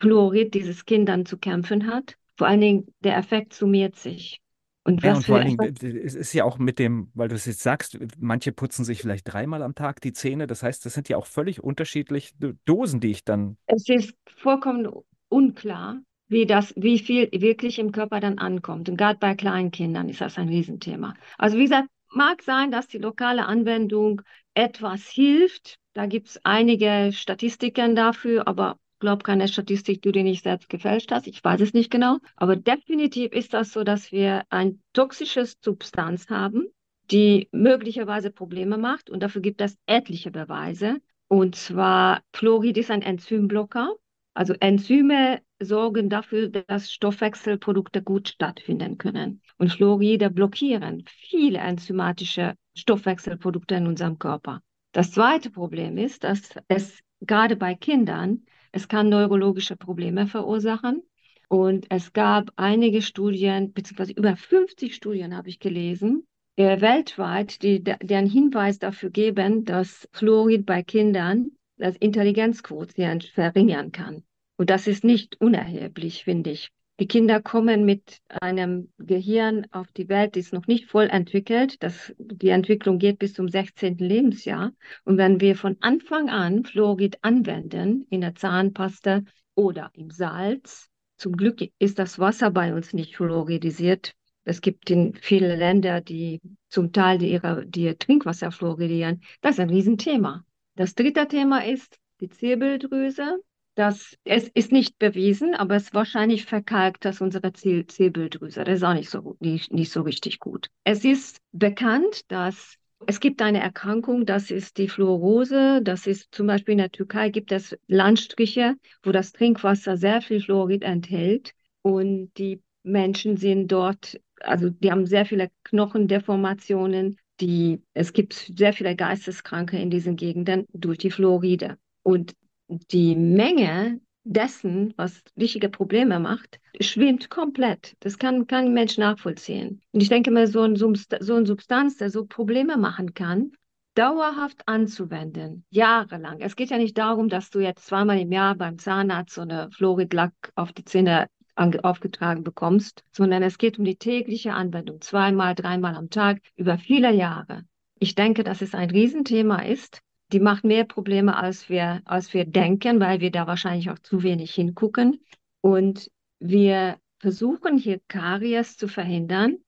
Fluorid 0.00 0.54
dieses 0.54 0.84
Kind 0.84 1.08
dann 1.08 1.26
zu 1.26 1.38
kämpfen 1.38 1.86
hat. 1.86 2.16
Vor 2.36 2.46
allen 2.46 2.60
Dingen, 2.60 2.94
der 3.00 3.16
Effekt 3.16 3.52
summiert 3.52 3.96
sich. 3.96 4.40
Und 4.84 5.02
ja, 5.02 5.14
und 5.14 5.24
vor 5.24 5.36
allen 5.36 5.56
Dingen, 5.58 5.74
es 6.04 6.14
ist 6.14 6.32
ja 6.32 6.44
auch 6.44 6.58
mit 6.58 6.78
dem, 6.78 7.10
weil 7.14 7.28
du 7.28 7.34
es 7.34 7.44
jetzt 7.44 7.62
sagst, 7.62 7.98
manche 8.18 8.52
putzen 8.52 8.84
sich 8.84 9.02
vielleicht 9.02 9.30
dreimal 9.32 9.62
am 9.62 9.74
Tag 9.74 10.00
die 10.00 10.12
Zähne. 10.12 10.46
Das 10.46 10.62
heißt, 10.62 10.84
das 10.86 10.94
sind 10.94 11.08
ja 11.08 11.16
auch 11.16 11.26
völlig 11.26 11.62
unterschiedliche 11.62 12.34
Dosen, 12.64 13.00
die 13.00 13.10
ich 13.10 13.24
dann. 13.24 13.58
Es 13.66 13.88
ist 13.88 14.14
vollkommen 14.38 14.88
unklar, 15.28 16.00
wie 16.28 16.46
das, 16.46 16.72
wie 16.76 16.98
viel 16.98 17.28
wirklich 17.32 17.78
im 17.78 17.92
Körper 17.92 18.20
dann 18.20 18.38
ankommt. 18.38 18.88
Und 18.88 18.96
gerade 18.96 19.18
bei 19.18 19.34
kleinen 19.34 19.70
Kindern 19.70 20.08
ist 20.08 20.20
das 20.20 20.38
ein 20.38 20.48
Riesenthema. 20.48 21.14
Also 21.36 21.58
wie 21.58 21.64
gesagt, 21.64 21.88
mag 22.12 22.42
sein, 22.42 22.70
dass 22.70 22.88
die 22.88 22.98
lokale 22.98 23.46
Anwendung 23.46 24.22
etwas 24.54 25.06
hilft. 25.08 25.76
Da 25.94 26.06
gibt 26.06 26.28
es 26.28 26.40
einige 26.44 27.10
Statistiken 27.12 27.94
dafür, 27.94 28.46
aber 28.46 28.78
glaube 28.98 29.22
keine 29.22 29.48
Statistik, 29.48 30.02
die 30.02 30.12
du 30.12 30.22
nicht 30.22 30.42
selbst 30.42 30.68
gefälscht 30.68 31.10
hast. 31.12 31.26
Ich 31.26 31.42
weiß 31.42 31.60
es 31.60 31.74
nicht 31.74 31.90
genau. 31.90 32.18
Aber 32.36 32.56
definitiv 32.56 33.32
ist 33.32 33.54
das 33.54 33.72
so, 33.72 33.84
dass 33.84 34.12
wir 34.12 34.44
ein 34.50 34.82
toxisches 34.92 35.56
Substanz 35.60 36.28
haben, 36.30 36.66
die 37.10 37.48
möglicherweise 37.52 38.30
Probleme 38.30 38.78
macht. 38.78 39.10
Und 39.10 39.22
dafür 39.22 39.42
gibt 39.42 39.60
es 39.60 39.76
etliche 39.86 40.30
Beweise. 40.30 40.98
Und 41.28 41.56
zwar, 41.56 42.22
Fluorid 42.32 42.76
ist 42.78 42.90
ein 42.90 43.02
Enzymblocker. 43.02 43.94
Also 44.34 44.54
Enzyme 44.60 45.40
sorgen 45.60 46.08
dafür, 46.08 46.48
dass 46.48 46.92
Stoffwechselprodukte 46.92 48.02
gut 48.02 48.28
stattfinden 48.28 48.96
können. 48.98 49.42
Und 49.56 49.72
Fluoride 49.72 50.30
blockieren 50.30 51.04
viele 51.06 51.58
enzymatische 51.58 52.54
Stoffwechselprodukte 52.74 53.74
in 53.74 53.86
unserem 53.86 54.18
Körper. 54.18 54.62
Das 54.92 55.10
zweite 55.12 55.50
Problem 55.50 55.98
ist, 55.98 56.24
dass 56.24 56.54
es 56.68 57.00
gerade 57.20 57.56
bei 57.56 57.74
Kindern, 57.74 58.44
es 58.72 58.88
kann 58.88 59.08
neurologische 59.08 59.76
Probleme 59.76 60.26
verursachen. 60.26 61.02
Und 61.48 61.86
es 61.88 62.12
gab 62.12 62.50
einige 62.56 63.00
Studien, 63.00 63.72
beziehungsweise 63.72 64.12
über 64.12 64.36
50 64.36 64.94
Studien 64.94 65.34
habe 65.34 65.48
ich 65.48 65.60
gelesen, 65.60 66.26
äh, 66.56 66.80
weltweit, 66.80 67.62
die, 67.62 67.82
einen 67.86 68.28
Hinweis 68.28 68.78
dafür 68.78 69.10
geben, 69.10 69.64
dass 69.64 70.08
Fluorid 70.12 70.66
bei 70.66 70.82
Kindern 70.82 71.52
das 71.78 71.96
Intelligenzquotient 71.96 73.24
verringern 73.24 73.92
kann. 73.92 74.24
Und 74.56 74.68
das 74.70 74.86
ist 74.86 75.04
nicht 75.04 75.40
unerheblich, 75.40 76.24
finde 76.24 76.50
ich. 76.50 76.70
Die 77.00 77.06
Kinder 77.06 77.40
kommen 77.40 77.84
mit 77.84 78.18
einem 78.28 78.92
Gehirn 78.98 79.68
auf 79.70 79.92
die 79.92 80.08
Welt, 80.08 80.34
die 80.34 80.40
ist 80.40 80.52
noch 80.52 80.66
nicht 80.66 80.86
voll 80.86 81.06
entwickelt. 81.06 81.80
Das, 81.80 82.12
die 82.18 82.48
Entwicklung 82.48 82.98
geht 82.98 83.20
bis 83.20 83.34
zum 83.34 83.48
16. 83.48 83.98
Lebensjahr. 83.98 84.72
Und 85.04 85.16
wenn 85.16 85.40
wir 85.40 85.54
von 85.54 85.76
Anfang 85.80 86.28
an 86.28 86.64
Fluorid 86.64 87.18
anwenden 87.22 88.06
in 88.10 88.20
der 88.20 88.34
Zahnpasta 88.34 89.22
oder 89.54 89.90
im 89.92 90.10
Salz, 90.10 90.88
zum 91.18 91.36
Glück 91.36 91.60
ist 91.78 92.00
das 92.00 92.18
Wasser 92.18 92.50
bei 92.50 92.74
uns 92.74 92.92
nicht 92.92 93.16
fluoridisiert. 93.16 94.14
Es 94.42 94.60
gibt 94.60 94.90
in 94.90 95.14
viele 95.14 95.54
Länder, 95.54 96.00
die 96.00 96.40
zum 96.68 96.92
Teil 96.92 97.22
ihre, 97.22 97.64
die 97.64 97.94
Trinkwasser 97.94 98.50
fluoridieren. 98.50 99.22
Das 99.40 99.52
ist 99.52 99.60
ein 99.60 99.70
Riesenthema. 99.70 100.44
Das 100.74 100.96
dritte 100.96 101.28
Thema 101.28 101.64
ist 101.64 101.96
die 102.20 102.28
Zirbeldrüse. 102.28 103.38
Das, 103.78 104.16
es 104.24 104.48
ist 104.54 104.72
nicht 104.72 104.98
bewiesen, 104.98 105.54
aber 105.54 105.76
es 105.76 105.94
wahrscheinlich 105.94 106.46
verkalkt 106.46 107.04
das 107.04 107.20
unsere 107.20 107.52
Zirbeldrüse. 107.52 108.64
Das 108.64 108.78
ist 108.78 108.82
auch 108.82 108.92
nicht 108.92 109.08
so, 109.08 109.36
nicht, 109.38 109.72
nicht 109.72 109.92
so 109.92 110.02
richtig 110.02 110.40
gut. 110.40 110.66
Es 110.82 111.04
ist 111.04 111.38
bekannt, 111.52 112.22
dass 112.26 112.74
es 113.06 113.20
gibt 113.20 113.40
eine 113.40 113.60
Erkrankung, 113.60 114.26
das 114.26 114.50
ist 114.50 114.78
die 114.78 114.88
Fluorose. 114.88 115.80
Das 115.80 116.08
ist 116.08 116.34
zum 116.34 116.48
Beispiel 116.48 116.72
in 116.72 116.78
der 116.78 116.90
Türkei 116.90 117.28
gibt 117.28 117.52
es 117.52 117.78
Landstriche, 117.86 118.74
wo 119.04 119.12
das 119.12 119.30
Trinkwasser 119.30 119.96
sehr 119.96 120.22
viel 120.22 120.40
Fluorid 120.40 120.82
enthält 120.82 121.52
und 121.82 122.32
die 122.36 122.60
Menschen 122.82 123.36
sind 123.36 123.70
dort, 123.70 124.20
also 124.40 124.70
die 124.70 124.90
haben 124.90 125.06
sehr 125.06 125.24
viele 125.24 125.50
Knochendeformationen. 125.62 127.16
Die, 127.40 127.80
es 127.94 128.12
gibt 128.12 128.50
sehr 128.56 128.72
viele 128.72 128.96
Geisteskranke 128.96 129.78
in 129.78 129.88
diesen 129.88 130.16
Gegenden 130.16 130.66
durch 130.72 130.98
die 130.98 131.12
Fluoride. 131.12 131.78
Und 132.02 132.34
die 132.68 133.16
Menge 133.16 134.00
dessen, 134.24 134.92
was 134.96 135.22
richtige 135.38 135.68
Probleme 135.68 136.20
macht, 136.20 136.60
schwimmt 136.80 137.30
komplett. 137.30 137.96
Das 138.00 138.18
kann 138.18 138.46
kein 138.46 138.74
Mensch 138.74 138.98
nachvollziehen. 138.98 139.80
Und 139.92 140.02
ich 140.02 140.08
denke 140.08 140.30
mal, 140.30 140.46
so 140.46 140.62
ein, 140.62 140.76
so 140.76 141.34
ein 141.34 141.46
Substanz, 141.46 141.96
der 141.96 142.10
so 142.10 142.26
Probleme 142.26 142.76
machen 142.76 143.14
kann, 143.14 143.52
dauerhaft 143.94 144.62
anzuwenden, 144.66 145.64
jahrelang. 145.70 146.40
Es 146.40 146.54
geht 146.54 146.70
ja 146.70 146.78
nicht 146.78 146.96
darum, 146.98 147.28
dass 147.28 147.50
du 147.50 147.58
jetzt 147.58 147.86
zweimal 147.86 148.20
im 148.20 148.30
Jahr 148.30 148.54
beim 148.54 148.78
Zahnarzt 148.78 149.34
so 149.34 149.40
eine 149.40 149.70
Fluoridlack 149.72 150.32
auf 150.54 150.72
die 150.72 150.84
Zähne 150.84 151.26
aufgetragen 151.56 152.44
bekommst, 152.44 153.02
sondern 153.10 153.42
es 153.42 153.58
geht 153.58 153.78
um 153.80 153.84
die 153.84 153.96
tägliche 153.96 154.52
Anwendung, 154.52 155.00
zweimal, 155.00 155.56
dreimal 155.56 155.96
am 155.96 156.10
Tag, 156.10 156.38
über 156.54 156.78
viele 156.78 157.12
Jahre. 157.12 157.64
Ich 157.98 158.14
denke, 158.14 158.44
dass 158.44 158.62
es 158.62 158.74
ein 158.74 158.90
Riesenthema 158.90 159.62
ist, 159.62 160.00
die 160.32 160.40
macht 160.40 160.64
mehr 160.64 160.84
Probleme, 160.84 161.36
als 161.36 161.68
wir, 161.68 162.02
als 162.04 162.34
wir 162.34 162.44
denken, 162.44 163.00
weil 163.00 163.20
wir 163.20 163.30
da 163.30 163.46
wahrscheinlich 163.46 163.90
auch 163.90 163.98
zu 163.98 164.22
wenig 164.22 164.54
hingucken. 164.54 165.20
Und 165.60 166.10
wir 166.38 166.98
versuchen 167.18 167.78
hier 167.78 168.00
Karies 168.08 168.76
zu 168.76 168.88
verhindern. 168.88 169.58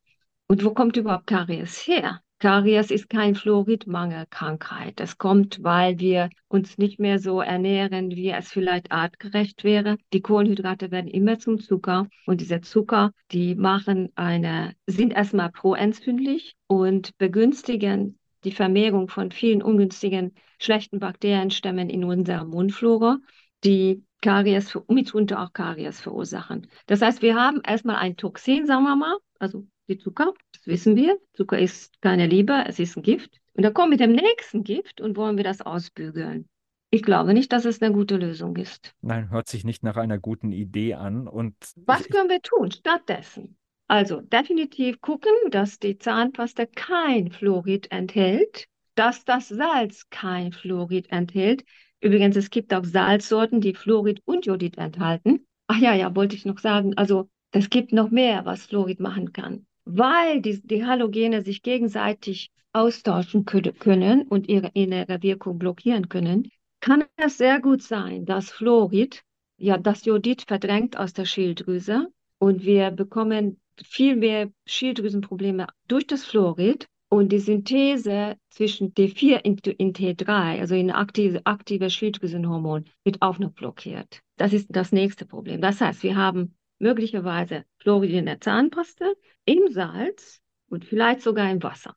Und 0.49 0.65
wo 0.65 0.73
kommt 0.73 0.97
überhaupt 0.97 1.27
Karies 1.27 1.87
her? 1.87 2.21
Karies 2.41 2.91
ist 2.91 3.11
kein 3.11 3.35
Fluoridmangelkrankheit. 3.35 4.99
Das 4.99 5.19
kommt, 5.19 5.63
weil 5.63 5.99
wir 5.99 6.31
uns 6.49 6.79
nicht 6.79 6.99
mehr 6.99 7.19
so 7.19 7.43
ernähren, 7.43 8.13
wie 8.13 8.31
es 8.31 8.49
vielleicht 8.49 8.93
artgerecht 8.93 9.63
wäre. 9.63 9.99
Die 10.15 10.23
Kohlenhydrate 10.23 10.91
werden 10.91 11.09
immer 11.09 11.39
zum 11.39 11.61
Zucker 11.61 12.09
und 12.25 12.41
diese 12.41 12.63
Zucker, 12.63 13.13
die 13.31 13.55
machen 13.55 14.11
eine, 14.15 14.75
sind 14.87 15.13
erstmal 15.13 15.51
proentzündlich 15.51 16.57
und 16.67 17.17
begünstigen 17.19 18.19
die 18.45 18.53
Vermehrung 18.53 19.09
von 19.09 19.31
vielen 19.31 19.63
ungünstigen, 19.63 20.35
schlechten 20.59 20.99
Bakterienstämmen 20.99 21.91
in 21.91 22.05
unserer 22.05 22.45
Mundflora, 22.45 23.19
die 23.65 24.05
Karies, 24.23 24.79
mitunter 24.89 25.43
auch 25.43 25.53
Karies 25.53 26.01
verursachen. 26.01 26.67
Das 26.87 27.03
heißt, 27.03 27.23
wir 27.23 27.35
haben 27.35 27.61
erstmal 27.67 27.97
ein 27.97 28.17
Toxin, 28.17 28.67
sagen 28.67 28.85
wir 28.85 28.97
mal, 28.97 29.17
also 29.39 29.67
die 29.89 29.99
Zucker, 29.99 30.35
das 30.53 30.67
wissen 30.67 30.97
wir. 30.97 31.19
Zucker 31.33 31.59
ist 31.59 32.01
keine 32.01 32.27
Liebe, 32.27 32.65
es 32.67 32.79
ist 32.79 32.97
ein 32.97 33.03
Gift. 33.03 33.41
Und 33.55 33.65
dann 33.65 33.75
kommen 33.75 33.91
wir 33.91 34.07
mit 34.07 34.19
dem 34.19 34.25
nächsten 34.25 34.63
Gift 34.63 35.01
und 35.01 35.17
wollen 35.17 35.37
wir 35.37 35.45
das 35.45 35.61
ausbügeln. 35.61 36.49
Ich 36.93 37.03
glaube 37.03 37.35
nicht, 37.35 37.53
dass 37.53 37.65
es 37.65 37.81
eine 37.81 37.95
gute 37.95 38.17
Lösung 38.17 38.57
ist. 38.57 38.95
Nein, 39.01 39.31
hört 39.31 39.49
sich 39.49 39.65
nicht 39.65 39.83
nach 39.85 39.97
einer 39.97 40.19
guten 40.19 40.51
Idee 40.51 40.95
an. 40.95 41.29
Und 41.29 41.55
Was 41.77 42.09
können 42.09 42.29
wir 42.29 42.43
tun 42.43 42.73
stattdessen? 42.73 43.57
Also 43.91 44.21
definitiv 44.21 45.01
gucken, 45.01 45.33
dass 45.51 45.81
die 45.81 45.99
Zahnpasta 45.99 46.65
kein 46.65 47.33
Fluorid 47.33 47.91
enthält, 47.91 48.69
dass 48.95 49.25
das 49.25 49.49
Salz 49.49 50.09
kein 50.11 50.53
Fluorid 50.53 51.11
enthält. 51.11 51.65
Übrigens, 52.01 52.37
es 52.37 52.51
gibt 52.51 52.73
auch 52.73 52.85
Salzsorten, 52.85 53.61
die 53.61 53.75
Fluorid 53.75 54.23
und 54.25 54.47
Jodid 54.47 54.79
enthalten. 54.79 55.45
Ach 55.67 55.77
ja, 55.77 55.93
ja, 55.93 56.15
wollte 56.15 56.37
ich 56.37 56.45
noch 56.45 56.61
sagen. 56.61 56.97
Also 56.97 57.29
es 57.51 57.69
gibt 57.69 57.93
noch 57.93 58.13
mehr, 58.13 58.45
was 58.45 58.67
Fluorid 58.67 59.01
machen 59.01 59.33
kann. 59.33 59.67
Weil 59.85 60.41
die, 60.41 60.65
die 60.65 60.87
Halogene 60.87 61.43
sich 61.43 61.61
gegenseitig 61.61 62.53
austauschen 62.73 63.45
können 63.45 64.23
und 64.23 64.49
ihre 64.49 64.71
innere 64.73 65.21
Wirkung 65.25 65.59
blockieren 65.59 66.09
können, 66.09 66.49
kann 66.79 67.07
es 67.17 67.39
sehr 67.39 67.61
gut 67.61 67.83
sein, 67.83 68.25
dass 68.25 68.53
Fluorid, 68.53 69.25
ja, 69.57 69.79
das 69.79 70.05
Jodid 70.05 70.45
verdrängt 70.47 70.97
aus 70.97 71.13
der 71.13 71.25
Schilddrüse 71.25 72.07
und 72.39 72.65
wir 72.65 72.93
bekommen 72.93 73.60
viel 73.85 74.17
mehr 74.17 74.51
Schilddrüsenprobleme 74.67 75.67
durch 75.89 76.07
das 76.07 76.25
Fluorid 76.25 76.87
und 77.09 77.31
die 77.31 77.39
Synthese 77.41 78.37
zwischen 78.51 78.95
T4 78.95 79.45
und 79.45 79.97
T3, 79.97 80.61
also 80.61 80.75
ein 80.75 80.91
aktive, 80.91 81.45
aktive 81.45 81.91
Schilddrüsenhormon, 81.91 82.85
wird 83.05 83.21
auch 83.21 83.39
noch 83.39 83.53
blockiert. 83.53 84.21
Das 84.37 84.53
ist 84.53 84.69
das 84.71 84.93
nächste 84.93 85.27
Problem. 85.27 85.61
Das 85.61 85.81
heißt, 85.81 86.03
wir 86.03 86.17
haben 86.17 86.55
möglicherweise 86.79 87.65
Fluorid 87.79 88.11
in 88.11 88.27
der 88.27 88.41
Zahnpaste, 88.41 89.15
im 89.45 89.71
Salz 89.71 90.41
und 90.69 90.85
vielleicht 90.85 91.23
sogar 91.23 91.51
im 91.51 91.63
Wasser. 91.63 91.97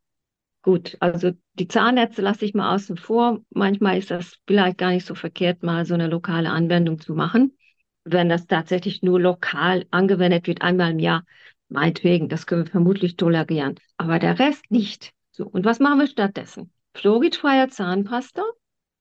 Gut, 0.64 0.96
also 1.02 1.32
die 1.56 1.68
Zahnärzte 1.68 2.22
lasse 2.22 2.46
ich 2.46 2.54
mal 2.54 2.74
außen 2.74 2.98
vor. 2.98 3.42
Manchmal 3.50 3.98
ist 3.98 4.12
das 4.12 4.40
vielleicht 4.48 4.78
gar 4.78 4.92
nicht 4.92 5.06
so 5.06 5.14
verkehrt, 5.14 5.62
mal 5.62 5.86
so 5.86 5.94
eine 5.94 6.08
lokale 6.08 6.50
Anwendung 6.50 7.00
zu 7.00 7.14
machen. 7.14 7.58
Wenn 8.06 8.30
das 8.30 8.48
tatsächlich 8.48 9.02
nur 9.02 9.20
lokal 9.20 9.86
angewendet 9.92 10.48
wird, 10.48 10.62
einmal 10.62 10.92
im 10.92 11.00
Jahr, 11.00 11.26
Meinetwegen, 11.74 12.30
das 12.30 12.46
können 12.46 12.66
wir 12.66 12.72
vermutlich 12.72 13.18
tolerieren. 13.18 13.80
Aber 13.98 14.20
der 14.20 14.38
Rest 14.38 14.70
nicht. 14.70 15.12
So, 15.32 15.48
und 15.48 15.66
was 15.66 15.80
machen 15.80 16.00
wir 16.00 16.08
stattdessen? 16.08 16.72
Fluoridfreie 16.94 17.68
Zahnpasta. 17.68 18.44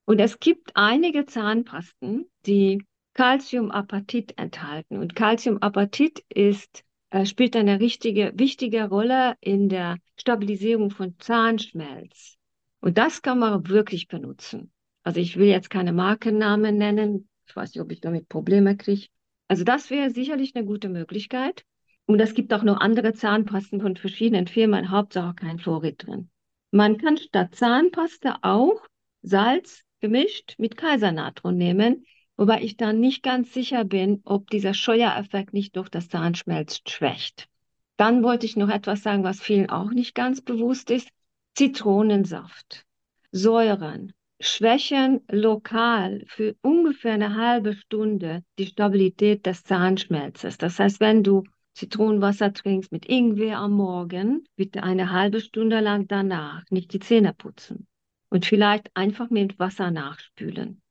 Und 0.07 0.19
es 0.19 0.41
gibt 0.41 0.71
einige 0.75 1.27
Zahnpasten, 1.27 2.31
die 2.47 2.83
Calciumapatit 3.13 4.39
enthalten. 4.39 4.97
Und 4.97 5.15
Calciumapatit 5.15 6.25
ist, 6.31 6.83
äh, 7.11 7.27
spielt 7.27 7.57
eine 7.57 7.79
richtige, 7.79 8.33
wichtige 8.37 8.89
Rolle 8.89 9.35
in 9.41 9.69
der 9.69 9.99
Stabilisierung 10.17 10.91
von 10.91 11.15
Zahnschmelz. 11.19 12.39
Und 12.81 12.97
das 12.97 13.21
kann 13.21 13.39
man 13.39 13.69
wirklich 13.69 14.09
benutzen. 14.09 14.73
Also 15.03 15.21
ich 15.21 15.37
will 15.37 15.49
jetzt 15.49 15.69
keine 15.69 15.93
Markennamen 15.93 16.79
nennen. 16.79 17.29
Ich 17.47 17.55
weiß 17.55 17.75
nicht, 17.75 17.83
ob 17.83 17.93
ich 17.93 18.01
damit 18.01 18.31
Probleme 18.31 18.79
kriege. 18.79 19.09
Also 19.47 19.63
das 19.63 19.91
wäre 19.91 20.09
sicherlich 20.09 20.57
eine 20.57 20.65
gute 20.65 20.89
Möglichkeit. 20.89 21.67
Und 22.07 22.21
es 22.21 22.35
gibt 22.35 22.53
auch 22.53 22.63
noch 22.63 22.81
andere 22.81 23.15
Zahnpasten 23.15 23.81
von 23.81 23.97
verschiedenen 23.97 24.47
Firmen, 24.47 24.91
Hauptsache 24.91 25.35
kein 25.35 25.59
Fluorid 25.59 26.07
drin. 26.07 26.31
Man 26.71 26.99
kann 26.99 27.17
statt 27.17 27.55
Zahnpasta 27.55 28.39
auch 28.43 28.83
Salz 29.23 29.83
gemischt 30.01 30.55
mit 30.59 30.77
Kaisernatron 30.77 31.57
nehmen, 31.57 32.05
wobei 32.37 32.63
ich 32.63 32.77
dann 32.77 32.99
nicht 32.99 33.23
ganz 33.23 33.53
sicher 33.53 33.85
bin, 33.85 34.21
ob 34.25 34.51
dieser 34.51 34.75
Scheuereffekt 34.75 35.53
nicht 35.53 35.77
durch 35.77 35.89
das 35.89 36.09
Zahnschmelz 36.09 36.81
schwächt. 36.89 37.49
Dann 37.97 38.23
wollte 38.23 38.47
ich 38.47 38.57
noch 38.57 38.69
etwas 38.69 39.03
sagen, 39.03 39.23
was 39.23 39.41
vielen 39.41 39.71
auch 39.71 39.91
nicht 39.91 40.15
ganz 40.15 40.41
bewusst 40.41 40.91
ist. 40.91 41.09
Zitronensaft, 41.55 42.85
Säuren, 43.31 44.13
schwächen 44.41 45.21
lokal 45.31 46.25
für 46.27 46.57
ungefähr 46.63 47.13
eine 47.13 47.37
halbe 47.37 47.75
Stunde 47.75 48.43
die 48.59 48.67
Stabilität 48.67 49.47
des 49.47 49.63
Zahnschmelzes. 49.63 50.59
Das 50.59 50.79
heißt, 50.79 50.99
wenn 50.99 51.23
du 51.23 51.45
Zitronenwasser 51.75 52.53
trinkst 52.53 52.93
mit 52.93 53.07
Ingwer 53.07 53.59
am 53.59 53.73
Morgen, 53.73 54.45
bitte 54.57 54.83
eine 54.83 55.11
halbe 55.11 55.41
Stunde 55.41 55.81
lang 55.81 56.07
danach 56.07 56.65
nicht 56.71 56.93
die 56.93 57.01
Zähne 57.01 57.33
putzen 57.33 57.87
und 58.29 58.45
vielleicht 58.45 58.91
einfach 58.95 59.31
mit 59.31 59.59
Wasser 59.59 59.91
nachspülen. 59.91 60.83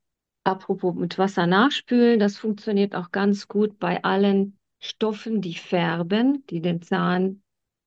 Apropos 0.43 0.95
mit 0.95 1.17
Wasser 1.19 1.45
nachspülen, 1.45 2.19
das 2.19 2.37
funktioniert 2.37 2.95
auch 2.95 3.11
ganz 3.11 3.47
gut 3.47 3.77
bei 3.77 4.03
allen 4.03 4.57
Stoffen, 4.79 5.41
die 5.41 5.53
färben, 5.53 6.43
die 6.47 6.61
den 6.61 6.81
Zahn 6.81 7.43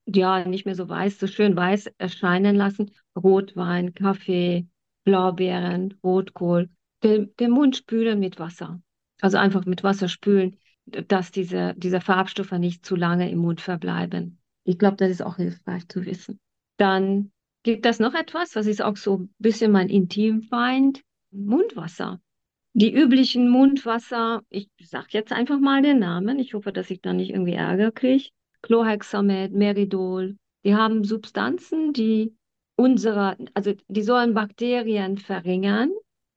ja 0.07 0.45
nicht 0.45 0.65
mehr 0.65 0.77
so 0.77 0.89
weiß, 0.89 1.19
so 1.19 1.27
schön 1.27 1.57
weiß 1.57 1.93
erscheinen 1.99 2.55
lassen. 2.55 2.93
Rotwein, 3.17 3.95
Kaffee, 3.95 4.69
Blaubeeren, 5.05 5.99
Rotkohl. 6.05 6.71
Den, 7.03 7.35
den 7.41 7.51
Mund 7.51 7.77
spülen 7.77 8.21
mit 8.21 8.39
Wasser. 8.39 8.81
Also 9.21 9.39
einfach 9.39 9.65
mit 9.65 9.83
Wasser 9.83 10.09
spülen 10.09 10.57
dass 10.87 11.31
diese, 11.31 11.75
diese 11.77 12.01
Farbstoffe 12.01 12.53
nicht 12.53 12.85
zu 12.85 12.97
lange 12.97 13.31
im 13.31 13.39
Mund 13.39 13.61
verbleiben. 13.61 14.39
Ich 14.65 14.79
glaube, 14.79 14.97
das 14.97 15.11
ist 15.11 15.23
auch 15.23 15.37
hilfreich 15.37 15.89
zu 15.89 16.05
wissen. 16.05 16.39
Dann 16.77 17.31
gibt 17.63 17.87
es 17.87 17.99
noch 17.99 18.15
etwas, 18.15 18.57
was 18.57 18.67
ist 18.67 18.83
auch 18.83 18.97
so 18.97 19.19
ein 19.19 19.35
bisschen 19.39 19.73
mein 19.73 19.89
Intimfeind, 19.89 21.03
Mundwasser. 21.31 22.21
Die 22.75 22.93
üblichen 22.93 23.49
Mundwasser, 23.49 24.43
ich 24.51 24.69
sage 24.83 25.09
jetzt 25.11 25.33
einfach 25.33 25.61
mal 25.61 25.83
den 25.83 26.01
Namen, 26.01 26.39
ich 26.39 26.55
hoffe, 26.55 26.73
dass 26.73 26.91
ich 26.91 27.01
da 27.01 27.13
nicht 27.13 27.31
irgendwie 27.31 27.55
Ärger 27.55 27.93
kriege. 27.93 28.31
Chlorhexamet, 28.63 29.53
Meridol, 29.53 30.37
die 30.65 30.75
haben 30.75 31.05
Substanzen, 31.05 31.93
die 31.93 32.35
unsere, 32.77 33.37
also 33.53 33.75
die 33.89 34.03
sollen 34.03 34.35
Bakterien 34.35 35.19
verringern, 35.19 35.91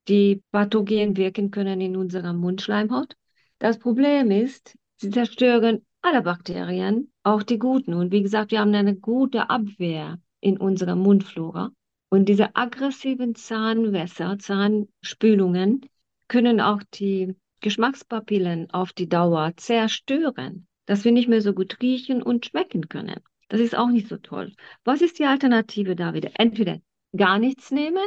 die 0.08 0.44
pathogen 0.52 1.18
wirken 1.18 1.52
können 1.52 1.82
in 1.82 1.96
unserer 1.96 2.34
Mundschleimhaut. 2.34 3.16
Das 3.60 3.80
Problem 3.80 4.32
ist, 4.32 4.78
sie 4.98 5.10
zerstören 5.10 5.86
alle 6.02 6.22
Bakterien, 6.22 7.12
auch 7.24 7.44
die 7.44 7.58
guten. 7.58 7.94
Und 7.94 8.12
wie 8.12 8.22
gesagt, 8.22 8.52
wir 8.52 8.60
haben 8.60 8.74
eine 8.74 8.96
gute 8.96 9.50
Abwehr 9.50 10.20
in 10.40 10.58
unserer 10.58 10.96
Mundflora. 10.96 11.72
Und 12.10 12.30
diese 12.30 12.56
aggressiven 12.56 13.36
Zahnwässer, 13.36 14.38
Zahnspülungen, 14.40 15.82
können 16.28 16.62
auch 16.62 16.82
die 16.94 17.36
Geschmackspapillen 17.62 18.70
auf 18.72 18.94
die 18.94 19.10
Dauer 19.10 19.54
zerstören, 19.58 20.68
dass 20.86 21.04
wir 21.04 21.12
nicht 21.12 21.28
mehr 21.28 21.42
so 21.42 21.54
gut 21.54 21.82
riechen 21.82 22.22
und 22.22 22.46
schmecken 22.46 22.88
können. 22.88 23.20
Das 23.50 23.60
ist 23.60 23.76
auch 23.76 23.90
nicht 23.90 24.08
so 24.08 24.18
toll. 24.18 24.54
Was 24.84 25.02
ist 25.02 25.20
die 25.20 25.26
Alternative 25.26 25.96
da 25.96 26.14
wieder? 26.14 26.32
Entweder 26.36 26.80
gar 27.16 27.40
nichts 27.40 27.72
nehmen, 27.72 28.06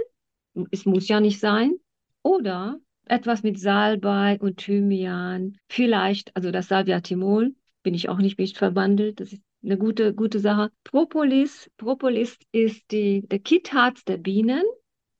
es 0.71 0.87
muss 0.87 1.09
ja 1.09 1.21
nicht 1.21 1.41
sein, 1.41 1.75
oder 2.23 2.79
etwas 3.07 3.43
mit 3.43 3.59
Salbei 3.59 4.39
und 4.41 4.59
Thymian, 4.59 5.59
vielleicht, 5.69 6.35
also 6.37 6.51
das 6.51 6.69
Salviatimol, 6.69 7.55
bin 7.83 7.95
ich 7.95 8.09
auch 8.09 8.19
nicht 8.19 8.39
mit 8.39 8.57
verwandelt, 8.57 9.21
das 9.21 9.33
ist 9.33 9.43
eine 9.63 9.79
gute, 9.79 10.15
gute 10.15 10.41
Sache. 10.41 10.71
Propolis, 10.85 11.71
Propolis 11.77 12.39
ist 12.53 12.91
die, 12.91 13.27
der 13.29 13.39
Kitharz 13.39 14.05
der 14.05 14.17
Bienen, 14.17 14.63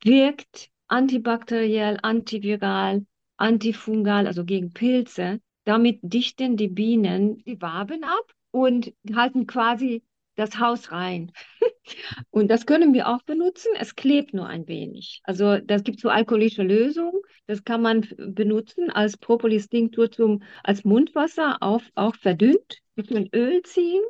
wirkt 0.03 0.71
antibakteriell, 0.89 1.99
antiviral, 2.03 3.07
antifungal, 3.37 4.27
also 4.27 4.45
gegen 4.45 4.73
Pilze. 4.73 5.41
Damit 5.65 6.01
dichten 6.03 6.57
die 6.57 6.69
Bienen 6.69 7.39
die 7.45 7.61
Waben 7.61 8.03
ab 8.05 8.33
und 8.51 8.93
halten 9.15 9.47
quasi 9.47 10.03
das 10.37 10.59
Haus 10.59 10.91
rein. 10.91 11.33
und 12.31 12.49
das 12.49 12.67
können 12.67 12.95
wir 12.95 13.09
auch 13.09 13.23
benutzen. 13.23 13.73
Es 13.79 13.95
klebt 13.95 14.35
nur 14.35 14.47
ein 14.47 14.67
wenig. 14.69 15.21
Also 15.25 15.59
das 15.59 15.85
gibt 15.85 16.01
so 16.01 16.09
alkoholische 16.09 16.63
Lösungen. 16.63 17.20
Das 17.51 17.65
kann 17.65 17.83
man 17.83 18.07
benutzen 18.17 18.91
als 18.91 19.17
Propolis-Tinktur 19.17 20.13
zum 20.13 20.45
als 20.63 20.85
Mundwasser 20.85 21.61
auf, 21.61 21.83
auch 21.97 22.15
verdünnt. 22.15 22.79
Wir 22.95 23.03
können 23.03 23.29
Öl 23.35 23.61
ziehen 23.63 24.03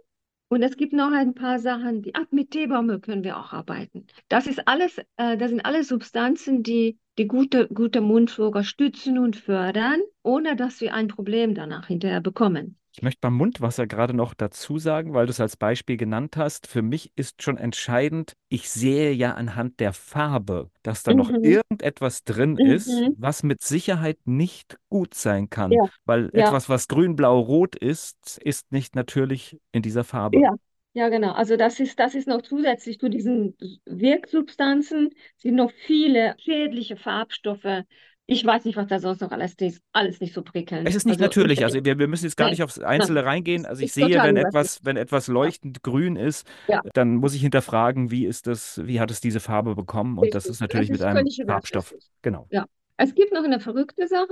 und 0.50 0.62
es 0.62 0.76
gibt 0.76 0.92
noch 0.92 1.10
ein 1.10 1.32
paar 1.32 1.58
Sachen, 1.58 2.02
die, 2.02 2.14
ach, 2.14 2.26
mit 2.32 2.50
Teebaumöl 2.50 3.00
können 3.00 3.24
wir 3.24 3.38
auch 3.38 3.54
arbeiten. 3.54 4.06
Das 4.28 4.46
ist 4.46 4.68
alles, 4.68 4.98
äh, 5.16 5.38
das 5.38 5.48
sind 5.48 5.64
alles 5.64 5.88
Substanzen, 5.88 6.62
die 6.62 6.98
die 7.16 7.28
gute, 7.28 7.66
gute 7.68 8.02
Mundflora 8.02 8.62
stützen 8.62 9.18
und 9.18 9.36
fördern, 9.36 10.02
ohne 10.22 10.54
dass 10.54 10.82
wir 10.82 10.92
ein 10.92 11.08
Problem 11.08 11.54
danach 11.54 11.86
hinterher 11.86 12.20
bekommen. 12.20 12.76
Ich 12.92 13.02
möchte 13.02 13.20
beim 13.20 13.34
Mundwasser 13.34 13.86
gerade 13.86 14.14
noch 14.14 14.34
dazu 14.34 14.78
sagen, 14.78 15.14
weil 15.14 15.26
du 15.26 15.30
es 15.30 15.40
als 15.40 15.56
Beispiel 15.56 15.96
genannt 15.96 16.36
hast. 16.36 16.66
Für 16.66 16.82
mich 16.82 17.12
ist 17.14 17.42
schon 17.42 17.56
entscheidend, 17.56 18.36
ich 18.48 18.68
sehe 18.68 19.12
ja 19.12 19.34
anhand 19.34 19.78
der 19.78 19.92
Farbe, 19.92 20.70
dass 20.82 21.04
da 21.04 21.12
mhm. 21.12 21.18
noch 21.18 21.30
irgendetwas 21.30 22.24
drin 22.24 22.52
mhm. 22.52 22.66
ist, 22.66 22.90
was 23.16 23.42
mit 23.42 23.62
Sicherheit 23.62 24.18
nicht 24.24 24.76
gut 24.88 25.14
sein 25.14 25.50
kann. 25.50 25.70
Ja. 25.70 25.88
Weil 26.04 26.30
ja. 26.32 26.46
etwas, 26.46 26.68
was 26.68 26.88
grün, 26.88 27.14
blau, 27.14 27.38
rot 27.38 27.76
ist, 27.76 28.38
ist 28.42 28.72
nicht 28.72 28.96
natürlich 28.96 29.58
in 29.72 29.82
dieser 29.82 30.04
Farbe. 30.04 30.40
Ja. 30.40 30.54
Ja, 30.92 31.08
genau. 31.08 31.30
Also 31.30 31.56
das 31.56 31.78
ist, 31.78 32.00
das 32.00 32.16
ist 32.16 32.26
noch 32.26 32.42
zusätzlich 32.42 32.98
zu 32.98 33.08
diesen 33.08 33.56
Wirksubstanzen, 33.84 35.10
sind 35.36 35.54
noch 35.54 35.70
viele 35.86 36.34
schädliche 36.38 36.96
Farbstoffe 36.96 37.84
ich 38.30 38.46
weiß 38.46 38.64
nicht, 38.64 38.76
was 38.76 38.86
da 38.86 39.00
sonst 39.00 39.20
noch 39.20 39.32
alles 39.32 39.54
ist. 39.54 39.82
Alles 39.92 40.20
nicht 40.20 40.32
so 40.32 40.42
prickelnd. 40.42 40.88
Es 40.88 40.94
ist 40.94 41.04
nicht 41.04 41.14
also, 41.14 41.24
natürlich. 41.24 41.64
Also 41.64 41.84
wir, 41.84 41.98
wir 41.98 42.06
müssen 42.06 42.26
jetzt 42.26 42.36
gar 42.36 42.44
nee, 42.44 42.52
nicht 42.52 42.62
aufs 42.62 42.78
Einzelne 42.78 43.24
reingehen. 43.24 43.66
Also 43.66 43.82
ich 43.82 43.92
sehe, 43.92 44.22
wenn 44.22 44.36
etwas, 44.36 44.84
wenn 44.84 44.96
etwas 44.96 45.26
leuchtend 45.26 45.78
ja. 45.78 45.90
grün 45.90 46.14
ist, 46.14 46.46
ja. 46.68 46.80
dann 46.94 47.16
muss 47.16 47.34
ich 47.34 47.40
hinterfragen, 47.40 48.12
wie 48.12 48.26
ist 48.26 48.46
das, 48.46 48.80
wie 48.84 49.00
hat 49.00 49.10
es 49.10 49.20
diese 49.20 49.40
Farbe 49.40 49.74
bekommen? 49.74 50.16
Und 50.16 50.32
das 50.32 50.46
ist 50.46 50.60
natürlich 50.60 50.90
das 50.90 51.00
ist 51.00 51.06
mit 51.06 51.16
einem 51.16 51.48
Farbstoff. 51.48 51.92
Genau. 52.22 52.46
Ja. 52.50 52.66
Es 52.96 53.16
gibt 53.16 53.32
noch 53.32 53.42
eine 53.42 53.58
verrückte 53.58 54.06
Sache. 54.06 54.28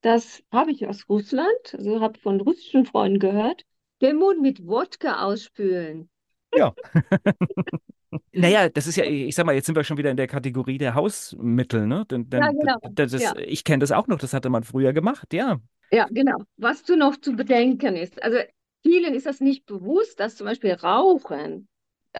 Das 0.00 0.42
habe 0.50 0.70
ich 0.70 0.86
aus 0.86 1.06
Russland, 1.10 1.74
also 1.74 2.00
habe 2.00 2.18
von 2.18 2.40
russischen 2.40 2.86
Freunden 2.86 3.18
gehört. 3.18 3.62
Den 4.00 4.16
Mund 4.16 4.40
mit 4.40 4.66
Wodka 4.66 5.22
ausspülen. 5.22 6.08
Ja. 6.56 6.74
Naja, 8.32 8.68
das 8.68 8.86
ist 8.86 8.96
ja, 8.96 9.04
ich 9.04 9.34
sag 9.34 9.46
mal, 9.46 9.54
jetzt 9.54 9.66
sind 9.66 9.76
wir 9.76 9.84
schon 9.84 9.96
wieder 9.96 10.10
in 10.10 10.16
der 10.16 10.26
Kategorie 10.26 10.78
der 10.78 10.94
Hausmittel, 10.94 11.86
ne? 11.86 12.04
Denn, 12.10 12.28
denn, 12.28 12.42
ja, 12.42 12.50
genau. 12.50 12.76
Das 12.92 13.12
ist, 13.12 13.22
ja. 13.22 13.34
Ich 13.36 13.64
kenne 13.64 13.80
das 13.80 13.92
auch 13.92 14.06
noch, 14.06 14.18
das 14.18 14.32
hatte 14.32 14.50
man 14.50 14.64
früher 14.64 14.92
gemacht, 14.92 15.32
ja. 15.32 15.60
Ja, 15.90 16.06
genau. 16.10 16.38
Was 16.56 16.82
du 16.82 16.96
noch 16.96 17.16
zu 17.16 17.32
bedenken 17.32 17.96
ist, 17.96 18.22
also 18.22 18.38
vielen 18.82 19.14
ist 19.14 19.26
das 19.26 19.40
nicht 19.40 19.66
bewusst, 19.66 20.20
dass 20.20 20.36
zum 20.36 20.46
Beispiel 20.46 20.72
Rauchen, 20.72 21.68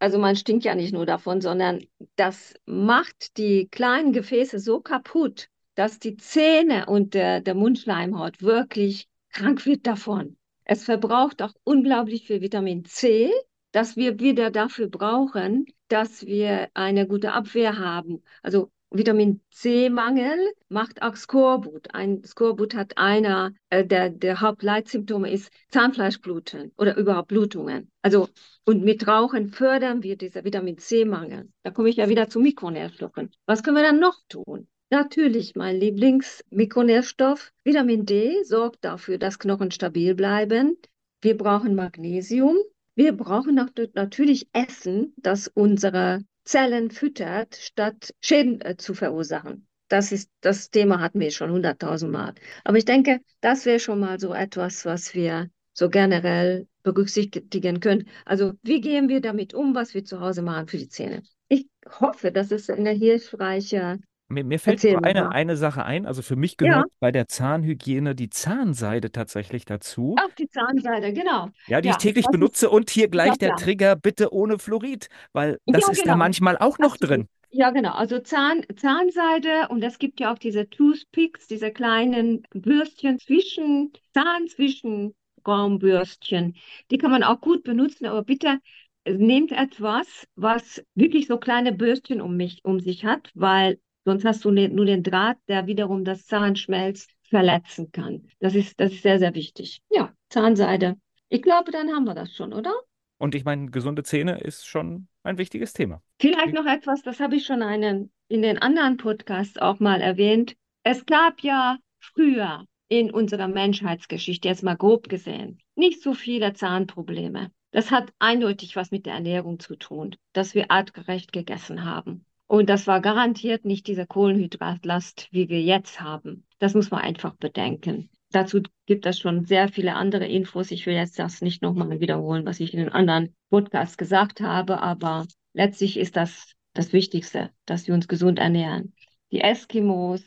also 0.00 0.18
man 0.18 0.36
stinkt 0.36 0.64
ja 0.64 0.74
nicht 0.74 0.92
nur 0.92 1.06
davon, 1.06 1.40
sondern 1.40 1.80
das 2.16 2.54
macht 2.66 3.36
die 3.36 3.68
kleinen 3.70 4.12
Gefäße 4.12 4.58
so 4.58 4.80
kaputt, 4.80 5.48
dass 5.74 5.98
die 5.98 6.16
Zähne 6.16 6.86
und 6.86 7.14
der, 7.14 7.40
der 7.40 7.54
Mundschleimhaut 7.54 8.42
wirklich 8.42 9.08
krank 9.30 9.66
wird 9.66 9.86
davon. 9.86 10.36
Es 10.64 10.84
verbraucht 10.84 11.42
auch 11.42 11.52
unglaublich 11.64 12.26
viel 12.26 12.40
Vitamin 12.40 12.84
C, 12.84 13.30
das 13.74 13.96
wir 13.96 14.20
wieder 14.20 14.52
dafür 14.52 14.88
brauchen, 14.88 15.66
dass 15.88 16.24
wir 16.26 16.68
eine 16.74 17.08
gute 17.08 17.32
Abwehr 17.32 17.76
haben. 17.76 18.22
Also 18.40 18.70
Vitamin 18.90 19.40
C-Mangel 19.50 20.38
macht 20.68 21.02
auch 21.02 21.16
Skorbut. 21.16 21.92
Ein 21.92 22.22
Skorbut 22.22 22.76
hat 22.76 22.96
einer 22.96 23.52
äh, 23.70 23.84
der, 23.84 24.10
der 24.10 24.40
Hauptleitsymptome 24.40 25.28
ist 25.28 25.52
Zahnfleischbluten 25.70 26.70
oder 26.76 26.96
überhaupt 26.96 27.26
Blutungen. 27.26 27.90
Also 28.02 28.28
und 28.64 28.84
mit 28.84 29.08
Rauchen 29.08 29.48
fördern 29.48 30.04
wir 30.04 30.16
diese 30.16 30.44
Vitamin 30.44 30.78
C-Mangel. 30.78 31.48
Da 31.64 31.72
komme 31.72 31.88
ich 31.88 31.96
ja 31.96 32.08
wieder 32.08 32.28
zu 32.28 32.38
Mikronährstoffen. 32.38 33.32
Was 33.46 33.64
können 33.64 33.76
wir 33.76 33.82
dann 33.82 33.98
noch 33.98 34.20
tun? 34.28 34.68
Natürlich, 34.90 35.56
mein 35.56 35.80
Lieblingsmikronährstoff, 35.80 37.52
Vitamin 37.64 38.06
D, 38.06 38.44
sorgt 38.44 38.84
dafür, 38.84 39.18
dass 39.18 39.40
Knochen 39.40 39.72
stabil 39.72 40.14
bleiben. 40.14 40.76
Wir 41.20 41.36
brauchen 41.36 41.74
Magnesium, 41.74 42.56
wir 42.94 43.12
brauchen 43.16 43.54
natürlich 43.94 44.48
Essen, 44.52 45.14
das 45.16 45.48
unsere 45.48 46.24
Zellen 46.44 46.90
füttert, 46.90 47.56
statt 47.56 48.14
Schäden 48.20 48.60
äh, 48.60 48.76
zu 48.76 48.94
verursachen. 48.94 49.66
Das 49.88 50.12
ist 50.12 50.30
das 50.40 50.70
Thema 50.70 51.00
hatten 51.00 51.20
wir 51.20 51.30
schon 51.30 51.50
hunderttausend 51.50 52.12
Mal. 52.12 52.34
Aber 52.64 52.78
ich 52.78 52.84
denke, 52.84 53.20
das 53.40 53.66
wäre 53.66 53.80
schon 53.80 54.00
mal 54.00 54.18
so 54.18 54.32
etwas, 54.32 54.84
was 54.84 55.14
wir 55.14 55.50
so 55.72 55.88
generell 55.88 56.66
berücksichtigen 56.82 57.80
können. 57.80 58.08
Also 58.24 58.54
wie 58.62 58.80
gehen 58.80 59.08
wir 59.08 59.20
damit 59.20 59.54
um, 59.54 59.74
was 59.74 59.94
wir 59.94 60.04
zu 60.04 60.20
Hause 60.20 60.42
machen 60.42 60.68
für 60.68 60.78
die 60.78 60.88
Zähne? 60.88 61.22
Ich 61.48 61.66
hoffe, 62.00 62.32
dass 62.32 62.50
es 62.50 62.70
eine 62.70 62.90
hilfreiche 62.90 63.98
mir, 64.28 64.44
mir 64.44 64.58
fällt 64.58 64.82
nur 64.84 65.04
eine, 65.04 65.32
eine 65.32 65.56
Sache 65.56 65.84
ein. 65.84 66.06
Also 66.06 66.22
für 66.22 66.36
mich 66.36 66.56
gehört 66.56 66.86
ja. 66.86 66.96
bei 67.00 67.12
der 67.12 67.28
Zahnhygiene 67.28 68.14
die 68.14 68.30
Zahnseide 68.30 69.12
tatsächlich 69.12 69.64
dazu. 69.64 70.14
Ach, 70.18 70.32
die 70.34 70.48
Zahnseide, 70.48 71.12
genau. 71.12 71.50
Ja, 71.66 71.80
die 71.80 71.88
ja, 71.88 71.92
ich 71.94 71.98
täglich 71.98 72.26
benutze. 72.26 72.70
und 72.70 72.90
hier 72.90 73.08
gleich 73.08 73.30
ja, 73.40 73.48
der 73.48 73.56
Trigger, 73.56 73.96
bitte 73.96 74.32
ohne 74.32 74.58
Fluorid, 74.58 75.08
weil 75.32 75.58
das 75.66 75.88
ist 75.88 76.02
genau. 76.02 76.14
da 76.14 76.16
manchmal 76.16 76.56
auch 76.58 76.78
noch 76.78 76.96
das 76.96 77.08
drin. 77.08 77.28
Ja, 77.50 77.70
genau. 77.70 77.92
Also 77.92 78.18
Zahn, 78.18 78.64
Zahnseide 78.76 79.68
und 79.68 79.82
es 79.84 79.98
gibt 79.98 80.18
ja 80.18 80.32
auch 80.32 80.38
diese 80.38 80.68
Toothpicks, 80.68 81.46
diese 81.46 81.70
kleinen 81.70 82.42
Bürstchen 82.50 83.18
zwischen 83.20 83.92
Zahn, 84.12 84.48
zwischen 84.48 85.14
Raumbürstchen. 85.46 86.56
Die 86.90 86.98
kann 86.98 87.10
man 87.10 87.22
auch 87.22 87.40
gut 87.40 87.62
benutzen, 87.62 88.06
aber 88.06 88.24
bitte 88.24 88.58
nehmt 89.06 89.52
etwas, 89.52 90.26
was 90.34 90.82
wirklich 90.94 91.26
so 91.26 91.38
kleine 91.38 91.72
Bürstchen 91.72 92.20
um 92.20 92.36
mich, 92.36 92.64
um 92.64 92.80
sich 92.80 93.04
hat, 93.04 93.30
weil 93.34 93.78
Sonst 94.04 94.24
hast 94.24 94.44
du 94.44 94.50
ne, 94.50 94.68
nur 94.68 94.86
den 94.86 95.02
Draht, 95.02 95.38
der 95.48 95.66
wiederum 95.66 96.04
das 96.04 96.26
Zahnschmelz 96.26 97.08
verletzen 97.22 97.90
kann. 97.90 98.28
Das 98.40 98.54
ist, 98.54 98.78
das 98.78 98.92
ist 98.92 99.02
sehr, 99.02 99.18
sehr 99.18 99.34
wichtig. 99.34 99.80
Ja, 99.90 100.12
Zahnseide. 100.28 100.96
Ich 101.28 101.42
glaube, 101.42 101.72
dann 101.72 101.90
haben 101.90 102.04
wir 102.04 102.14
das 102.14 102.34
schon, 102.34 102.52
oder? 102.52 102.72
Und 103.18 103.34
ich 103.34 103.44
meine, 103.44 103.70
gesunde 103.70 104.02
Zähne 104.02 104.40
ist 104.40 104.66
schon 104.66 105.08
ein 105.22 105.38
wichtiges 105.38 105.72
Thema. 105.72 106.02
Vielleicht 106.20 106.52
noch 106.52 106.66
etwas, 106.66 107.02
das 107.02 107.20
habe 107.20 107.36
ich 107.36 107.46
schon 107.46 107.62
einen, 107.62 108.12
in 108.28 108.42
den 108.42 108.58
anderen 108.58 108.96
Podcasts 108.96 109.58
auch 109.58 109.80
mal 109.80 110.00
erwähnt. 110.00 110.54
Es 110.82 111.06
gab 111.06 111.40
ja 111.40 111.78
früher 111.98 112.64
in 112.88 113.10
unserer 113.10 113.48
Menschheitsgeschichte, 113.48 114.48
jetzt 114.48 114.62
mal 114.62 114.76
grob 114.76 115.08
gesehen, 115.08 115.58
nicht 115.74 116.02
so 116.02 116.12
viele 116.12 116.52
Zahnprobleme. 116.52 117.50
Das 117.70 117.90
hat 117.90 118.12
eindeutig 118.18 118.76
was 118.76 118.90
mit 118.90 119.06
der 119.06 119.14
Ernährung 119.14 119.58
zu 119.58 119.74
tun, 119.76 120.14
dass 120.32 120.54
wir 120.54 120.70
artgerecht 120.70 121.32
gegessen 121.32 121.84
haben. 121.84 122.24
Und 122.54 122.68
das 122.70 122.86
war 122.86 123.00
garantiert 123.00 123.64
nicht 123.64 123.88
diese 123.88 124.06
Kohlenhydratlast, 124.06 125.26
wie 125.32 125.48
wir 125.48 125.60
jetzt 125.60 126.00
haben. 126.00 126.46
Das 126.60 126.74
muss 126.74 126.92
man 126.92 127.00
einfach 127.00 127.34
bedenken. 127.34 128.10
Dazu 128.30 128.62
gibt 128.86 129.06
es 129.06 129.18
schon 129.18 129.44
sehr 129.44 129.66
viele 129.66 129.96
andere 129.96 130.28
Infos. 130.28 130.70
Ich 130.70 130.86
will 130.86 130.94
jetzt 130.94 131.18
das 131.18 131.42
nicht 131.42 131.62
nochmal 131.62 131.98
wiederholen, 131.98 132.46
was 132.46 132.60
ich 132.60 132.72
in 132.72 132.78
den 132.78 132.90
anderen 132.90 133.34
Podcasts 133.50 133.98
gesagt 133.98 134.40
habe, 134.40 134.80
aber 134.80 135.26
letztlich 135.52 135.96
ist 135.96 136.14
das 136.14 136.52
das 136.74 136.92
Wichtigste, 136.92 137.50
dass 137.66 137.88
wir 137.88 137.94
uns 137.94 138.06
gesund 138.06 138.38
ernähren. 138.38 138.94
Die 139.32 139.40
Eskimos, 139.40 140.22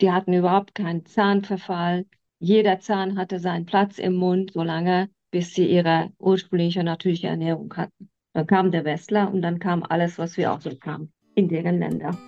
Die 0.00 0.10
hatten 0.10 0.32
überhaupt 0.32 0.74
keinen 0.74 1.04
Zahnverfall. 1.04 2.06
Jeder 2.38 2.80
Zahn 2.80 3.18
hatte 3.18 3.38
seinen 3.38 3.66
Platz 3.66 3.98
im 3.98 4.14
Mund, 4.14 4.52
solange 4.54 5.10
bis 5.30 5.52
sie 5.52 5.66
ihre 5.66 6.10
ursprüngliche 6.18 6.82
natürliche 6.84 7.26
Ernährung 7.28 7.76
hatten. 7.76 8.08
Dann 8.32 8.46
kam 8.46 8.70
der 8.70 8.86
Westler 8.86 9.30
und 9.30 9.42
dann 9.42 9.58
kam 9.58 9.82
alles, 9.82 10.16
was 10.16 10.38
wir 10.38 10.54
auch 10.54 10.62
so 10.62 10.74
kamen, 10.74 11.12
in 11.36 11.48
deren 11.48 11.78
Länder. 11.78 12.18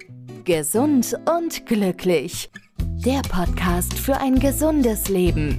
Gesund 0.44 1.18
und 1.28 1.66
glücklich. 1.66 2.50
Der 3.04 3.22
Podcast 3.22 3.94
für 3.94 4.18
ein 4.18 4.38
gesundes 4.38 5.08
Leben. 5.08 5.58